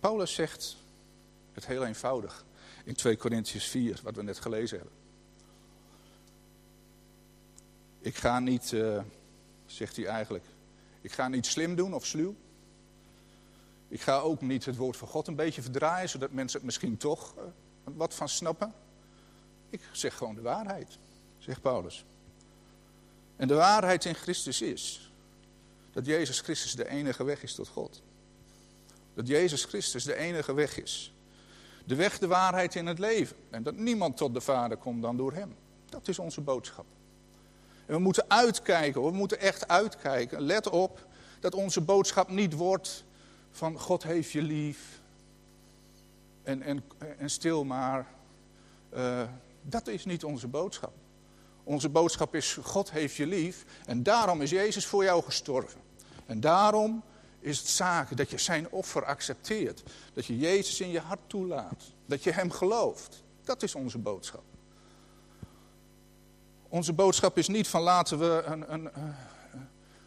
Paulus 0.00 0.34
zegt 0.34 0.76
het 1.52 1.66
heel 1.66 1.84
eenvoudig 1.84 2.44
in 2.84 2.94
2 2.94 3.16
Corinthians 3.16 3.64
4, 3.64 4.00
wat 4.02 4.16
we 4.16 4.22
net 4.22 4.38
gelezen 4.38 4.78
hebben. 4.78 5.01
Ik 8.02 8.16
ga 8.16 8.38
niet, 8.38 8.72
uh, 8.72 9.00
zegt 9.66 9.96
hij 9.96 10.06
eigenlijk, 10.06 10.44
ik 11.00 11.12
ga 11.12 11.28
niet 11.28 11.46
slim 11.46 11.74
doen 11.74 11.94
of 11.94 12.06
sluw. 12.06 12.34
Ik 13.88 14.00
ga 14.00 14.18
ook 14.18 14.40
niet 14.40 14.64
het 14.64 14.76
woord 14.76 14.96
van 14.96 15.08
God 15.08 15.26
een 15.26 15.36
beetje 15.36 15.62
verdraaien, 15.62 16.08
zodat 16.08 16.32
mensen 16.32 16.56
het 16.56 16.66
misschien 16.66 16.96
toch 16.96 17.34
uh, 17.36 17.42
wat 17.84 18.14
van 18.14 18.28
snappen. 18.28 18.72
Ik 19.70 19.80
zeg 19.92 20.16
gewoon 20.16 20.34
de 20.34 20.40
waarheid, 20.40 20.98
zegt 21.38 21.60
Paulus. 21.60 22.04
En 23.36 23.48
de 23.48 23.54
waarheid 23.54 24.04
in 24.04 24.14
Christus 24.14 24.62
is 24.62 25.12
dat 25.92 26.06
Jezus 26.06 26.40
Christus 26.40 26.74
de 26.74 26.88
enige 26.88 27.24
weg 27.24 27.42
is 27.42 27.54
tot 27.54 27.68
God. 27.68 28.02
Dat 29.14 29.28
Jezus 29.28 29.64
Christus 29.64 30.04
de 30.04 30.14
enige 30.14 30.54
weg 30.54 30.82
is. 30.82 31.14
De 31.84 31.94
weg, 31.94 32.18
de 32.18 32.26
waarheid 32.26 32.74
in 32.74 32.86
het 32.86 32.98
leven. 32.98 33.36
En 33.50 33.62
dat 33.62 33.76
niemand 33.76 34.16
tot 34.16 34.34
de 34.34 34.40
Vader 34.40 34.76
komt 34.76 35.02
dan 35.02 35.16
door 35.16 35.32
Hem. 35.32 35.56
Dat 35.88 36.08
is 36.08 36.18
onze 36.18 36.40
boodschap. 36.40 36.86
En 37.86 37.94
we 37.94 37.98
moeten 37.98 38.24
uitkijken, 38.28 39.02
we 39.02 39.10
moeten 39.10 39.40
echt 39.40 39.68
uitkijken. 39.68 40.40
Let 40.40 40.68
op 40.68 41.06
dat 41.40 41.54
onze 41.54 41.80
boodschap 41.80 42.28
niet 42.28 42.52
wordt 42.52 43.04
van 43.50 43.78
God 43.78 44.02
heeft 44.02 44.30
je 44.30 44.42
lief. 44.42 45.00
En, 46.42 46.62
en, 46.62 46.84
en 47.18 47.30
stil 47.30 47.64
maar. 47.64 48.06
Uh, 48.94 49.22
dat 49.62 49.86
is 49.86 50.04
niet 50.04 50.24
onze 50.24 50.48
boodschap. 50.48 50.92
Onze 51.64 51.88
boodschap 51.88 52.34
is 52.34 52.58
God 52.62 52.90
heeft 52.90 53.14
je 53.14 53.26
lief 53.26 53.64
en 53.86 54.02
daarom 54.02 54.42
is 54.42 54.50
Jezus 54.50 54.86
voor 54.86 55.04
jou 55.04 55.22
gestorven. 55.22 55.80
En 56.26 56.40
daarom 56.40 57.02
is 57.40 57.58
het 57.58 57.68
zaak 57.68 58.16
dat 58.16 58.30
je 58.30 58.38
zijn 58.38 58.70
offer 58.70 59.04
accepteert. 59.04 59.82
Dat 60.12 60.26
je 60.26 60.38
Jezus 60.38 60.80
in 60.80 60.90
je 60.90 61.00
hart 61.00 61.20
toelaat. 61.26 61.82
Dat 62.06 62.22
je 62.22 62.32
hem 62.32 62.50
gelooft. 62.50 63.22
Dat 63.44 63.62
is 63.62 63.74
onze 63.74 63.98
boodschap. 63.98 64.42
Onze 66.72 66.92
boodschap 66.92 67.38
is 67.38 67.48
niet 67.48 67.68
van 67.68 67.82
laten 67.82 68.18
we 68.18 68.42
een, 68.46 68.72
een, 68.72 68.82
uh, 68.82 68.90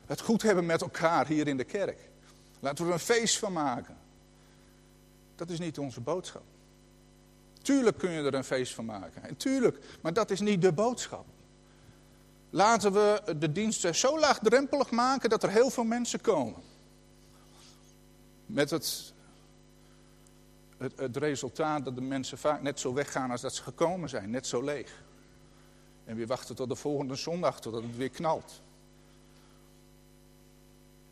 het 0.06 0.22
goed 0.22 0.42
hebben 0.42 0.66
met 0.66 0.82
elkaar 0.82 1.28
hier 1.28 1.48
in 1.48 1.58
de 1.58 1.64
kerk. 1.64 2.00
Laten 2.60 2.84
we 2.84 2.90
er 2.90 2.96
een 2.96 3.06
feest 3.06 3.38
van 3.38 3.54
maken. 3.54 3.98
Dat 5.36 5.50
is 5.50 5.60
niet 5.60 5.80
onze 5.80 6.02
boodschap. 6.02 6.44
Tuurlijk 7.62 7.98
kun 7.98 8.12
je 8.12 8.22
er 8.22 8.34
een 8.34 8.44
feest 8.44 8.74
van 8.74 8.86
maken. 8.86 9.24
En 9.24 9.38
tuurlijk, 9.38 9.80
maar 10.02 10.14
dat 10.14 10.32
is 10.32 10.40
niet 10.40 10.62
de 10.62 10.72
boodschap. 10.72 11.26
laten 12.50 12.94
we 12.94 13.36
de 13.38 13.52
diensten 13.52 13.96
zo 13.96 14.20
laagdrempelig 14.20 14.92
maken 14.92 15.30
dat 15.30 15.44
er 15.44 15.50
heel 15.50 15.70
veel 15.70 15.84
mensen 15.84 16.22
komen. 16.22 16.62
Met 18.46 18.70
het, 18.70 19.14
het, 20.78 21.00
het 21.00 21.18
resultaat 21.18 21.86
dat 21.86 21.96
de 21.96 22.02
mensen 22.02 22.38
vaak 22.38 22.62
net 22.62 22.80
zo 22.80 22.94
weggaan 22.94 23.32
als 23.32 23.42
dat 23.42 23.56
ze 23.56 23.64
gekomen 23.64 24.10
zijn, 24.10 24.30
net 24.30 24.48
zo 24.48 24.62
leeg. 24.62 25.04
En 26.06 26.16
weer 26.16 26.28
wachten 26.28 26.56
tot 26.56 26.70
de 26.70 26.76
volgende 26.76 27.16
zondag, 27.16 27.60
totdat 27.60 27.84
het 27.84 27.98
weer 27.98 28.10
knalt. 28.10 28.62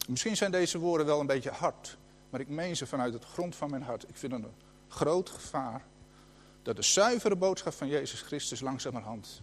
Misschien 0.08 0.38
zijn 0.38 0.52
deze 0.52 0.78
woorden 0.78 1.06
wel 1.06 1.20
een 1.20 1.28
beetje 1.28 1.52
hard, 1.52 1.98
maar 2.30 2.40
ik 2.40 2.50
meen 2.50 2.76
ze 2.76 2.88
vanuit 2.88 3.14
het 3.14 3.26
grond 3.26 3.56
van 3.56 3.70
mijn 3.70 3.84
hart. 3.84 4.10
Ik 4.10 4.16
vind 4.16 4.32
het 4.32 4.44
een 4.44 4.54
groot 4.88 5.30
gevaar 5.30 5.86
dat 6.62 6.76
de 6.76 6.82
zuivere 6.82 7.36
boodschap 7.36 7.74
van 7.74 7.88
Jezus 7.88 8.22
Christus 8.22 8.60
langzamerhand 8.60 9.42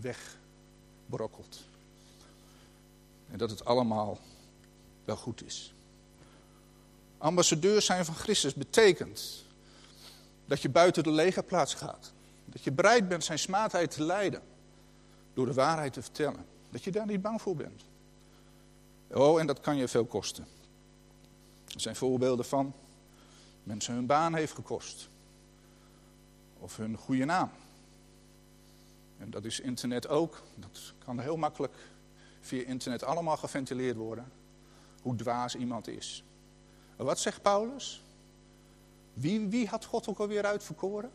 wegbrokkelt. 0.00 1.60
En 3.30 3.38
dat 3.38 3.50
het 3.50 3.64
allemaal 3.64 4.18
wel 5.04 5.16
goed 5.16 5.44
is. 5.44 5.74
Ambassadeur 7.18 7.82
zijn 7.82 8.04
van 8.04 8.14
Christus 8.14 8.54
betekent 8.54 9.44
dat 10.46 10.62
je 10.62 10.68
buiten 10.68 11.02
de 11.02 11.10
legerplaats 11.10 11.74
gaat. 11.74 12.12
Dat 12.46 12.62
je 12.62 12.72
bereid 12.72 13.08
bent 13.08 13.24
zijn 13.24 13.38
smaadheid 13.38 13.90
te 13.90 14.02
leiden. 14.02 14.42
Door 15.34 15.46
de 15.46 15.54
waarheid 15.54 15.92
te 15.92 16.02
vertellen. 16.02 16.44
Dat 16.70 16.84
je 16.84 16.90
daar 16.90 17.06
niet 17.06 17.22
bang 17.22 17.42
voor 17.42 17.56
bent. 17.56 17.84
Oh, 19.10 19.40
en 19.40 19.46
dat 19.46 19.60
kan 19.60 19.76
je 19.76 19.88
veel 19.88 20.06
kosten. 20.06 20.46
Er 21.74 21.80
zijn 21.80 21.96
voorbeelden 21.96 22.44
van 22.44 22.74
mensen 23.62 23.94
hun 23.94 24.06
baan 24.06 24.34
heeft 24.34 24.54
gekost. 24.54 25.08
Of 26.58 26.76
hun 26.76 26.96
goede 26.96 27.24
naam. 27.24 27.50
En 29.18 29.30
dat 29.30 29.44
is 29.44 29.60
internet 29.60 30.08
ook. 30.08 30.42
Dat 30.54 30.92
kan 30.98 31.20
heel 31.20 31.36
makkelijk 31.36 31.74
via 32.40 32.64
internet 32.64 33.02
allemaal 33.02 33.36
geventileerd 33.36 33.96
worden. 33.96 34.32
Hoe 35.02 35.16
dwaas 35.16 35.54
iemand 35.54 35.88
is. 35.88 36.24
Wat 36.96 37.18
zegt 37.18 37.42
Paulus? 37.42 38.02
Wie, 39.12 39.48
wie 39.48 39.68
had 39.68 39.84
God 39.84 40.08
ook 40.08 40.18
alweer 40.18 40.44
uitverkoren? 40.44 41.10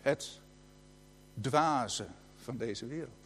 Het 0.00 0.40
dwaze 1.40 2.06
van 2.42 2.56
deze 2.56 2.86
wereld 2.86 3.18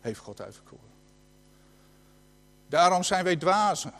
heeft 0.00 0.18
God 0.20 0.40
uitverkoren. 0.40 0.92
Daarom 2.68 3.02
zijn 3.02 3.24
wij 3.24 3.36
dwazen, 3.36 3.92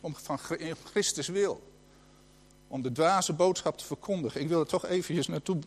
om 0.00 0.14
van 0.14 0.38
Christus 0.84 1.28
wil. 1.28 1.68
Om 2.68 2.82
de 2.82 2.92
dwaze 2.92 3.32
boodschap 3.32 3.78
te 3.78 3.84
verkondigen. 3.84 4.40
Ik 4.40 4.48
wil 4.48 4.60
er 4.60 4.66
toch 4.66 4.86
eventjes 4.86 5.26
naartoe, 5.26 5.58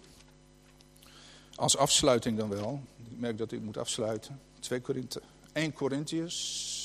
als 1.56 1.77
afsluiting 1.77 2.38
dan 2.38 2.49
wel. 2.49 2.82
Ik 2.97 3.19
merk 3.19 3.38
dat 3.38 3.51
ik 3.51 3.62
moet 3.62 3.77
afsluiten. 3.77 4.41
2 4.60 4.82
Korinthe, 4.82 5.21
1 5.53 5.73
Korintiërs 5.73 6.83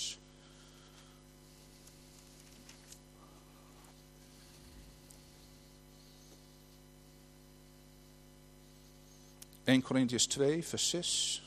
1 9.69 9.83
Corinthians 9.83 10.27
2, 10.27 10.65
vers 10.65 10.89
6. 10.89 11.43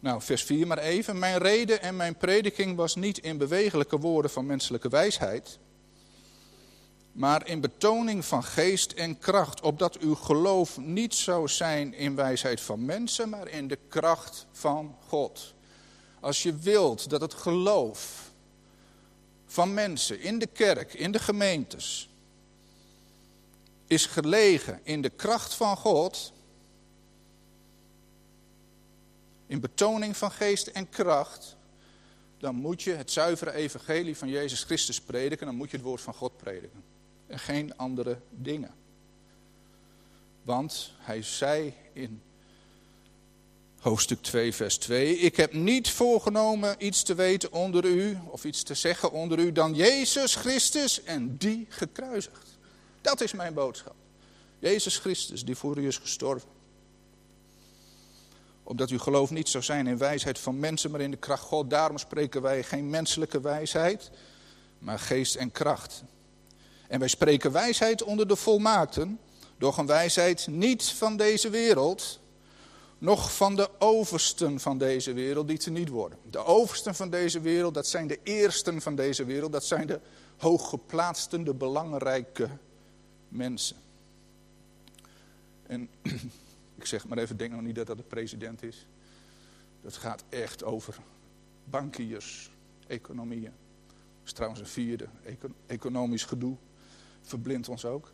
Nou, 0.00 0.22
vers 0.22 0.42
4 0.42 0.66
maar 0.66 0.78
even. 0.78 1.18
Mijn 1.18 1.38
reden 1.38 1.82
en 1.82 1.96
mijn 1.96 2.16
prediking 2.16 2.76
was 2.76 2.94
niet 2.94 3.18
in 3.18 3.38
bewegelijke 3.38 3.98
woorden 3.98 4.30
van 4.30 4.46
menselijke 4.46 4.88
wijsheid, 4.88 5.58
maar 7.14 7.48
in 7.48 7.60
betoning 7.60 8.24
van 8.24 8.44
geest 8.44 8.92
en 8.92 9.18
kracht, 9.18 9.60
opdat 9.60 9.98
uw 9.98 10.14
geloof 10.14 10.78
niet 10.78 11.14
zou 11.14 11.48
zijn 11.48 11.94
in 11.94 12.14
wijsheid 12.14 12.60
van 12.60 12.84
mensen, 12.84 13.28
maar 13.28 13.48
in 13.48 13.68
de 13.68 13.78
kracht 13.88 14.46
van 14.52 14.96
God. 15.08 15.54
Als 16.20 16.42
je 16.42 16.56
wilt 16.56 17.10
dat 17.10 17.20
het 17.20 17.34
geloof 17.34 18.30
van 19.46 19.74
mensen 19.74 20.20
in 20.20 20.38
de 20.38 20.46
kerk, 20.46 20.94
in 20.94 21.12
de 21.12 21.18
gemeentes, 21.18 22.08
is 23.86 24.06
gelegen 24.06 24.80
in 24.82 25.02
de 25.02 25.10
kracht 25.10 25.54
van 25.54 25.76
God, 25.76 26.32
in 29.46 29.60
betoning 29.60 30.16
van 30.16 30.30
geest 30.30 30.66
en 30.66 30.88
kracht, 30.88 31.56
dan 32.38 32.54
moet 32.54 32.82
je 32.82 32.92
het 32.92 33.10
zuivere 33.10 33.52
evangelie 33.52 34.16
van 34.16 34.28
Jezus 34.28 34.62
Christus 34.62 35.00
prediken, 35.00 35.46
dan 35.46 35.56
moet 35.56 35.70
je 35.70 35.76
het 35.76 35.86
woord 35.86 36.00
van 36.00 36.14
God 36.14 36.36
prediken 36.36 36.92
en 37.34 37.40
geen 37.40 37.76
andere 37.76 38.18
dingen. 38.30 38.74
Want 40.42 40.92
hij 40.98 41.22
zei 41.22 41.74
in 41.92 42.22
hoofdstuk 43.78 44.22
2, 44.22 44.54
vers 44.54 44.76
2: 44.78 45.16
Ik 45.16 45.36
heb 45.36 45.52
niet 45.52 45.90
voorgenomen 45.90 46.74
iets 46.78 47.02
te 47.02 47.14
weten 47.14 47.52
onder 47.52 47.84
u, 47.84 48.18
of 48.26 48.44
iets 48.44 48.62
te 48.62 48.74
zeggen 48.74 49.12
onder 49.12 49.38
u, 49.38 49.52
dan 49.52 49.74
Jezus 49.74 50.34
Christus 50.34 51.02
en 51.02 51.36
die 51.36 51.66
gekruisigd. 51.68 52.58
Dat 53.00 53.20
is 53.20 53.32
mijn 53.32 53.54
boodschap. 53.54 53.94
Jezus 54.58 54.98
Christus, 54.98 55.44
die 55.44 55.56
voor 55.56 55.78
u 55.78 55.86
is 55.86 55.98
gestorven. 55.98 56.48
Opdat 58.62 58.90
uw 58.90 58.98
geloof 58.98 59.30
niet 59.30 59.48
zou 59.48 59.64
zijn 59.64 59.86
in 59.86 59.98
wijsheid 59.98 60.38
van 60.38 60.58
mensen, 60.58 60.90
maar 60.90 61.00
in 61.00 61.10
de 61.10 61.16
kracht 61.16 61.42
God. 61.42 61.70
Daarom 61.70 61.98
spreken 61.98 62.42
wij 62.42 62.62
geen 62.62 62.90
menselijke 62.90 63.40
wijsheid, 63.40 64.10
maar 64.78 64.98
geest 64.98 65.34
en 65.34 65.52
kracht. 65.52 66.04
En 66.94 67.00
wij 67.00 67.08
spreken 67.08 67.52
wijsheid 67.52 68.02
onder 68.02 68.28
de 68.28 68.36
volmaakten, 68.36 69.18
doch 69.58 69.78
een 69.78 69.86
wijsheid 69.86 70.46
niet 70.46 70.84
van 70.84 71.16
deze 71.16 71.50
wereld, 71.50 72.20
noch 72.98 73.34
van 73.34 73.56
de 73.56 73.70
oversten 73.78 74.60
van 74.60 74.78
deze 74.78 75.12
wereld 75.12 75.48
die 75.48 75.58
te 75.58 75.70
niet 75.70 75.88
worden. 75.88 76.18
De 76.30 76.44
oversten 76.44 76.94
van 76.94 77.10
deze 77.10 77.40
wereld, 77.40 77.74
dat 77.74 77.86
zijn 77.86 78.06
de 78.06 78.18
eersten 78.22 78.82
van 78.82 78.94
deze 78.94 79.24
wereld, 79.24 79.52
dat 79.52 79.64
zijn 79.64 79.86
de 79.86 80.00
hooggeplaatsten, 80.36 81.44
de 81.44 81.54
belangrijke 81.54 82.48
mensen. 83.28 83.76
En 85.66 85.88
ik 86.78 86.86
zeg 86.86 87.06
maar 87.06 87.18
even, 87.18 87.36
denk 87.36 87.52
nog 87.52 87.62
niet 87.62 87.74
dat 87.74 87.86
dat 87.86 87.96
de 87.96 88.02
president 88.02 88.62
is. 88.62 88.86
Dat 89.82 89.96
gaat 89.96 90.24
echt 90.28 90.64
over 90.64 90.96
bankiers, 91.64 92.50
economieën. 92.86 93.52
Dat 93.84 94.24
is 94.24 94.32
trouwens 94.32 94.60
een 94.60 94.66
vierde, 94.66 95.06
economisch 95.66 96.24
gedoe 96.24 96.56
verblindt 97.24 97.68
ons 97.68 97.84
ook. 97.84 98.12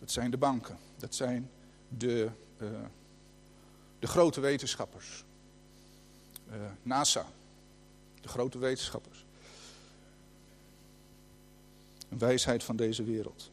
Dat 0.00 0.10
zijn 0.10 0.30
de 0.30 0.36
banken. 0.36 0.78
Dat 0.96 1.14
zijn 1.14 1.50
de, 1.88 2.28
uh, 2.58 2.68
de 3.98 4.06
grote 4.06 4.40
wetenschappers. 4.40 5.24
Uh, 6.48 6.54
NASA. 6.82 7.26
De 8.20 8.28
grote 8.28 8.58
wetenschappers. 8.58 9.24
Een 12.08 12.18
wijsheid 12.18 12.64
van 12.64 12.76
deze 12.76 13.04
wereld. 13.04 13.50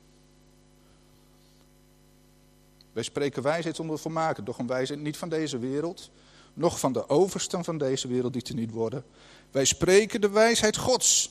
Wij 2.94 3.04
spreken 3.04 3.44
wijsheid 3.44 3.80
onder 3.80 4.00
volmaken, 4.00 4.46
doch 4.46 4.58
een 4.58 4.68
wijsheid 4.68 5.00
niet 5.00 5.18
van 5.18 5.30
deze 5.30 5.58
wereld, 5.58 6.10
noch 6.54 6.80
van 6.80 6.94
de 6.94 7.10
oversten 7.10 7.64
van 7.64 7.78
deze 7.78 8.08
wereld 8.08 8.34
die 8.34 8.42
te 8.42 8.54
niet 8.54 8.72
worden. 8.72 9.06
Wij 9.52 9.66
spreken 9.66 10.22
de 10.22 10.30
wijsheid 10.30 10.78
Gods 10.78 11.30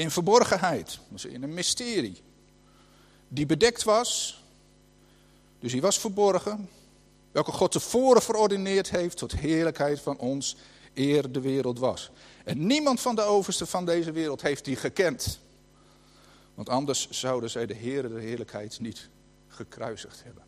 in 0.00 0.10
verborgenheid, 0.10 0.98
in 1.28 1.42
een 1.42 1.54
mysterie, 1.54 2.22
die 3.28 3.46
bedekt 3.46 3.82
was, 3.82 4.42
dus 5.58 5.72
die 5.72 5.80
was 5.80 5.98
verborgen, 5.98 6.68
welke 7.32 7.52
God 7.52 7.72
tevoren 7.72 8.22
verordineerd 8.22 8.90
heeft 8.90 9.16
tot 9.16 9.32
heerlijkheid 9.32 10.00
van 10.00 10.18
ons, 10.18 10.56
eer 10.94 11.32
de 11.32 11.40
wereld 11.40 11.78
was. 11.78 12.10
En 12.44 12.66
niemand 12.66 13.00
van 13.00 13.14
de 13.14 13.22
oversten 13.22 13.66
van 13.66 13.86
deze 13.86 14.12
wereld 14.12 14.42
heeft 14.42 14.64
die 14.64 14.76
gekend. 14.76 15.38
Want 16.54 16.68
anders 16.68 17.10
zouden 17.10 17.50
zij 17.50 17.66
de 17.66 17.74
Heer 17.74 18.08
de 18.08 18.20
heerlijkheid 18.20 18.80
niet 18.80 19.08
gekruisigd 19.48 20.22
hebben. 20.24 20.42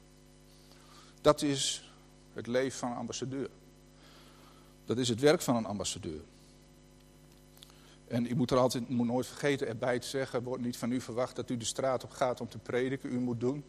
Dat 1.20 1.43
is 1.43 1.91
het 2.35 2.47
leven 2.47 2.79
van 2.79 2.91
een 2.91 2.97
ambassadeur. 2.97 3.51
Dat 4.85 4.99
is 4.99 5.09
het 5.09 5.20
werk 5.20 5.43
van 5.43 5.57
een 5.57 5.66
ambassadeur. 5.66 6.20
En 8.13 8.27
u 8.27 8.35
moet 8.35 8.51
er 8.51 8.59
altijd, 8.59 8.89
moet 8.89 9.07
nooit 9.07 9.27
vergeten 9.27 9.69
erbij 9.69 9.99
te 9.99 10.07
zeggen, 10.07 10.43
wordt 10.43 10.63
niet 10.63 10.77
van 10.77 10.93
u 10.93 11.01
verwacht 11.01 11.37
dat 11.37 11.51
u 11.51 11.57
de 11.57 11.65
straat 11.65 12.05
op 12.05 12.11
gaat 12.11 12.41
om 12.41 12.49
te 12.49 12.59
prediken. 12.59 13.13
U 13.13 13.19
moet 13.19 13.41
doen 13.41 13.65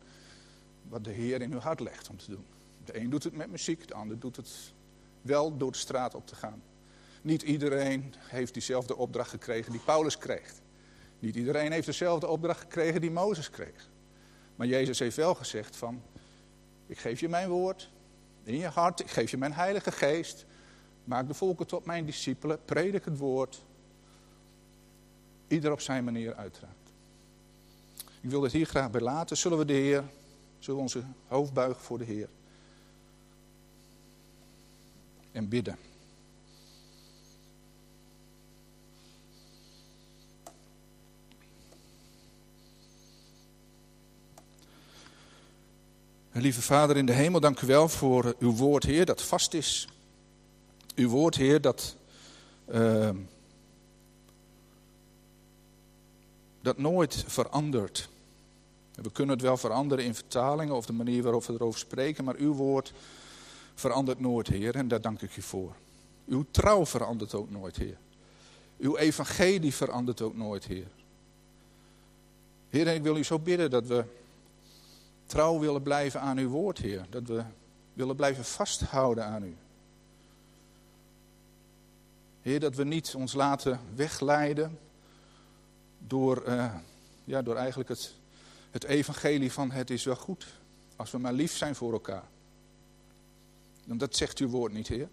wat 0.89 1.04
de 1.04 1.12
Heer 1.12 1.41
in 1.41 1.54
uw 1.54 1.60
hart 1.60 1.80
legt 1.80 2.10
om 2.10 2.18
te 2.18 2.32
doen. 2.32 2.46
De 2.86 3.00
een 3.00 3.10
doet 3.10 3.24
het 3.24 3.36
met 3.36 3.52
muziek, 3.52 3.88
de 3.88 3.94
ander 3.94 4.20
doet 4.20 4.36
het 4.36 4.74
wel 5.22 5.58
door 5.58 5.72
de 5.72 5.78
straat 5.78 6.16
op 6.16 6.28
te 6.28 6.36
gaan. 6.36 6.62
Niet 7.22 7.41
iedereen 7.41 8.14
heeft 8.18 8.54
diezelfde 8.54 8.96
opdracht 8.96 9.30
gekregen 9.30 9.72
die 9.72 9.82
Paulus 9.82 10.18
kreeg. 10.18 10.54
Niet 11.20 11.36
iedereen 11.36 11.72
heeft 11.72 11.86
dezelfde 11.86 12.28
opdracht 12.28 12.60
gekregen 12.60 13.02
die 13.02 13.12
Mozes 13.12 13.50
kreeg. 13.50 13.89
Maar 14.56 14.68
Jezus 14.68 15.00
heeft 15.00 15.16
wel 15.16 15.36
gezegd 15.36 15.76
van, 15.76 16.02
ik 16.88 16.98
geef 16.98 17.20
je 17.20 17.30
mijn 17.30 17.50
woord 17.50 17.89
in 18.44 18.58
je 18.58 18.68
hart, 18.68 19.00
ik 19.00 19.10
geef 19.10 19.32
je 19.32 19.38
mijn 19.38 19.54
heilige 19.54 19.91
geest. 19.91 20.46
Maak 21.04 21.28
de 21.28 21.34
volken 21.34 21.68
tot 21.68 21.86
mijn 21.86 22.06
discipelen. 22.06 22.60
Predik 22.66 23.06
het 23.06 23.18
woord. 23.18 23.64
Ieder 25.48 25.72
op 25.72 25.82
zijn 25.82 26.04
manier 26.04 26.36
uiteraard. 26.36 26.76
Ik 28.22 28.30
wil 28.30 28.44
het 28.44 28.52
hier 28.52 28.66
graag 28.66 28.91
bij 28.91 29.02
laten. 29.02 29.38
Zullen 29.38 29.58
we 29.58 29.66
de 29.66 29.74
Heer, 29.74 30.04
zullen 30.60 30.76
we 30.76 30.86
onze 30.86 31.04
hoofd 31.28 31.54
buigen 31.54 31.84
voor 31.84 31.98
de 31.98 32.04
Heer. 32.04 32.30
En 35.32 35.50
bidden. 35.50 35.78
Lieve 46.36 46.62
Vader 46.62 46.98
in 46.98 47.06
de 47.06 47.14
hemel, 47.14 47.39
dank 47.39 47.62
u 47.62 47.68
wel 47.68 47.89
voor 47.89 48.36
uw 48.39 48.56
woord, 48.56 48.84
Heer, 48.84 49.06
dat 49.06 49.22
vast 49.22 49.54
is. 49.54 49.88
Uw 50.96 51.10
woord, 51.10 51.36
Heer, 51.36 51.62
dat, 51.62 51.96
uh, 52.72 53.10
dat 56.64 56.78
nooit 56.78 57.24
verandert. 57.28 58.09
We 58.95 59.11
kunnen 59.11 59.36
het 59.36 59.45
wel 59.45 59.57
veranderen 59.57 60.05
in 60.05 60.16
vertalingen 60.16 60.76
of 60.76 60.86
de 60.86 60.93
manier 60.93 61.24
waarop 61.24 61.45
we 61.45 61.53
erover 61.53 61.80
spreken, 61.80 62.24
maar 62.24 62.36
uw 62.36 62.53
woord 62.53 62.93
verandert 63.76 64.20
nooit, 64.20 64.47
Heer, 64.47 64.76
en 64.76 64.88
daar 64.88 65.01
dank 65.01 65.22
ik 65.22 65.38
u 65.38 65.41
voor. 65.41 65.76
Uw 66.28 66.45
trouw 66.51 66.86
verandert 66.86 67.34
ook 67.34 67.49
nooit, 67.49 67.76
Heer. 67.76 67.97
Uw 68.78 68.97
evangelie 68.97 69.74
verandert 69.74 70.22
ook 70.22 70.36
nooit, 70.36 70.66
Heer. 70.66 70.88
Heer, 72.70 72.88
en 72.88 72.95
ik 72.95 73.03
wil 73.03 73.18
u 73.18 73.24
zo 73.24 73.39
bidden 73.39 73.70
dat 73.70 73.88
we 73.88 74.03
trouw 75.26 75.59
willen 75.59 75.82
blijven 75.82 76.22
aan 76.22 76.38
uw 76.38 76.49
woord, 76.49 76.78
Heer. 76.78 77.05
Dat 77.09 77.28
we 77.28 77.43
willen 77.93 78.16
blijven 78.16 78.45
vasthouden 78.45 79.26
aan 79.26 79.43
u. 79.43 79.55
Heer, 82.41 82.59
dat 82.59 82.76
we 82.76 82.84
niet 82.84 83.16
ons 83.16 83.34
laten 83.34 83.80
wegleiden 83.95 84.78
door, 86.08 86.43
uh, 86.47 86.74
ja, 87.24 87.41
door 87.41 87.56
eigenlijk 87.56 87.89
het, 87.89 88.14
het 88.72 88.84
evangelie 88.84 89.51
van 89.51 89.72
het 89.72 89.89
is 89.89 90.04
wel 90.04 90.16
goed. 90.16 90.45
Als 90.95 91.12
we 91.12 91.18
maar 91.18 91.34
lief 91.34 91.58
zijn 91.58 91.76
voor 91.76 91.93
elkaar. 91.93 92.24
Want 93.84 93.99
dat 93.99 94.16
zegt 94.16 94.39
uw 94.39 94.47
woord 94.47 94.74
niet, 94.74 94.88
Heer. 94.88 95.10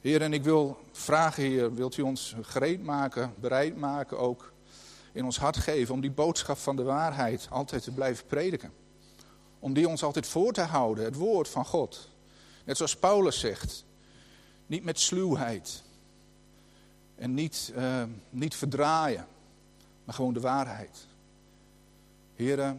Heer, 0.00 0.22
en 0.22 0.32
ik 0.32 0.42
wil 0.42 0.78
vragen, 0.92 1.42
Heer, 1.42 1.74
wilt 1.74 1.96
u 1.96 2.02
ons 2.02 2.36
gereed 2.42 2.82
maken, 2.82 3.34
bereid 3.40 3.76
maken 3.76 4.18
ook 4.18 4.52
in 5.12 5.24
ons 5.24 5.38
hart 5.38 5.56
geven 5.56 5.94
om 5.94 6.00
die 6.00 6.10
boodschap 6.10 6.58
van 6.58 6.76
de 6.76 6.82
waarheid 6.82 7.46
altijd 7.50 7.82
te 7.82 7.90
blijven 7.90 8.26
prediken. 8.26 8.72
Om 9.58 9.72
die 9.72 9.88
ons 9.88 10.02
altijd 10.02 10.26
voor 10.26 10.52
te 10.52 10.60
houden, 10.60 11.04
het 11.04 11.14
woord 11.14 11.48
van 11.48 11.64
God. 11.64 12.08
Net 12.64 12.76
zoals 12.76 12.96
Paulus 12.96 13.40
zegt, 13.40 13.84
niet 14.66 14.84
met 14.84 15.00
sluwheid 15.00 15.82
en 17.14 17.34
niet, 17.34 17.72
uh, 17.76 18.02
niet 18.30 18.54
verdraaien, 18.54 19.26
maar 20.04 20.14
gewoon 20.14 20.34
de 20.34 20.40
waarheid. 20.40 21.06
Heer, 22.34 22.76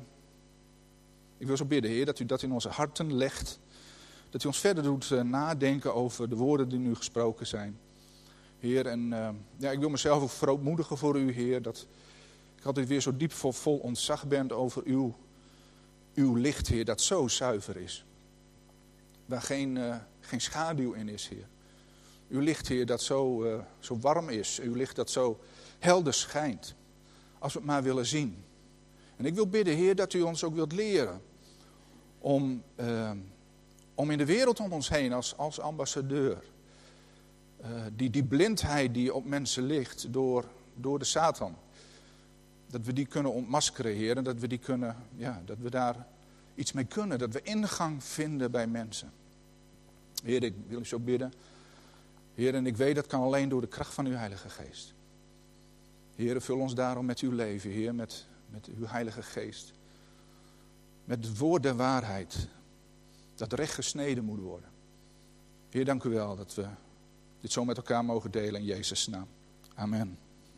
ik 1.37 1.47
wil 1.47 1.57
zo 1.57 1.65
bidden, 1.65 1.91
Heer, 1.91 2.05
dat 2.05 2.19
u 2.19 2.25
dat 2.25 2.41
in 2.41 2.51
onze 2.51 2.69
harten 2.69 3.13
legt. 3.13 3.59
Dat 4.29 4.43
u 4.43 4.47
ons 4.47 4.59
verder 4.59 4.83
doet 4.83 5.09
uh, 5.09 5.21
nadenken 5.21 5.93
over 5.93 6.29
de 6.29 6.35
woorden 6.35 6.69
die 6.69 6.79
nu 6.79 6.95
gesproken 6.95 7.47
zijn. 7.47 7.79
Heer, 8.59 8.85
en 8.85 9.11
uh, 9.11 9.29
ja, 9.57 9.71
ik 9.71 9.79
wil 9.79 9.89
mezelf 9.89 10.23
ook 10.23 10.29
verootmoedigen 10.29 10.97
voor 10.97 11.19
u, 11.19 11.31
Heer, 11.31 11.61
dat 11.61 11.87
ik 12.57 12.65
altijd 12.65 12.87
weer 12.87 13.01
zo 13.01 13.17
diep 13.17 13.31
vol, 13.31 13.51
vol 13.51 13.77
ontzag 13.77 14.27
ben 14.27 14.51
over 14.51 14.81
uw, 14.85 15.15
uw 16.13 16.35
licht, 16.35 16.67
Heer, 16.67 16.85
dat 16.85 17.01
zo 17.01 17.27
zuiver 17.27 17.77
is. 17.77 18.05
Waar 19.25 19.41
geen, 19.41 19.79
geen 20.19 20.41
schaduw 20.41 20.93
in 20.93 21.09
is, 21.09 21.27
Heer. 21.27 21.47
Uw 22.29 22.39
licht, 22.39 22.67
Heer, 22.67 22.85
dat 22.85 23.01
zo, 23.01 23.45
zo 23.79 23.99
warm 23.99 24.29
is. 24.29 24.59
Uw 24.59 24.73
licht 24.73 24.95
dat 24.95 25.09
zo 25.09 25.39
helder 25.79 26.13
schijnt. 26.13 26.75
Als 27.45 27.53
we 27.53 27.59
het 27.59 27.67
maar 27.67 27.83
willen 27.83 28.05
zien. 28.05 28.43
En 29.17 29.25
ik 29.25 29.35
wil 29.35 29.47
bidden, 29.47 29.75
Heer, 29.75 29.95
dat 29.95 30.13
u 30.13 30.21
ons 30.21 30.43
ook 30.43 30.53
wilt 30.53 30.71
leren. 30.71 31.21
Om, 32.19 32.63
uh, 32.79 33.11
om 33.95 34.11
in 34.11 34.17
de 34.17 34.25
wereld 34.25 34.59
om 34.59 34.73
ons 34.73 34.89
heen 34.89 35.13
als, 35.13 35.37
als 35.37 35.59
ambassadeur. 35.59 36.43
Uh, 37.61 37.67
die, 37.95 38.09
die 38.09 38.23
blindheid 38.23 38.93
die 38.93 39.13
op 39.13 39.25
mensen 39.25 39.63
ligt 39.63 40.13
door, 40.13 40.45
door 40.75 40.99
de 40.99 41.05
Satan. 41.05 41.55
Dat 42.67 42.85
we 42.85 42.93
die 42.93 43.05
kunnen 43.05 43.33
ontmaskeren, 43.33 43.93
Heer. 43.95 44.17
En 44.17 44.23
dat 44.23 44.39
we, 44.39 44.47
die 44.47 44.57
kunnen, 44.57 44.95
ja, 45.15 45.41
dat 45.45 45.57
we 45.57 45.69
daar 45.69 46.07
iets 46.55 46.71
mee 46.71 46.85
kunnen. 46.85 47.19
Dat 47.19 47.33
we 47.33 47.41
ingang 47.41 48.03
vinden 48.03 48.51
bij 48.51 48.67
mensen. 48.67 49.11
Heer, 50.23 50.43
ik 50.43 50.53
wil 50.67 50.79
u 50.79 50.85
zo 50.85 50.99
bidden. 50.99 51.33
Heer, 52.33 52.55
en 52.55 52.65
ik 52.65 52.77
weet 52.77 52.95
dat 52.95 53.07
kan 53.07 53.21
alleen 53.21 53.49
door 53.49 53.61
de 53.61 53.67
kracht 53.67 53.93
van 53.93 54.05
uw 54.05 54.15
Heilige 54.15 54.49
Geest. 54.49 54.94
Heer, 56.15 56.41
vul 56.41 56.59
ons 56.59 56.75
daarom 56.75 57.05
met 57.05 57.19
uw 57.19 57.31
leven, 57.31 57.69
Heer, 57.69 57.95
met, 57.95 58.25
met 58.49 58.67
uw 58.77 58.85
Heilige 58.85 59.23
Geest. 59.23 59.73
Met 61.05 61.25
het 61.25 61.37
woord 61.37 61.63
der 61.63 61.75
waarheid, 61.75 62.47
dat 63.35 63.53
recht 63.53 63.73
gesneden 63.73 64.23
moet 64.23 64.39
worden. 64.39 64.69
Heer, 65.69 65.85
dank 65.85 66.03
u 66.03 66.09
wel 66.09 66.35
dat 66.35 66.55
we 66.55 66.67
dit 67.41 67.51
zo 67.51 67.65
met 67.65 67.77
elkaar 67.77 68.05
mogen 68.05 68.31
delen 68.31 68.59
in 68.59 68.65
Jezus' 68.65 69.07
naam. 69.07 69.27
Amen. 69.75 70.17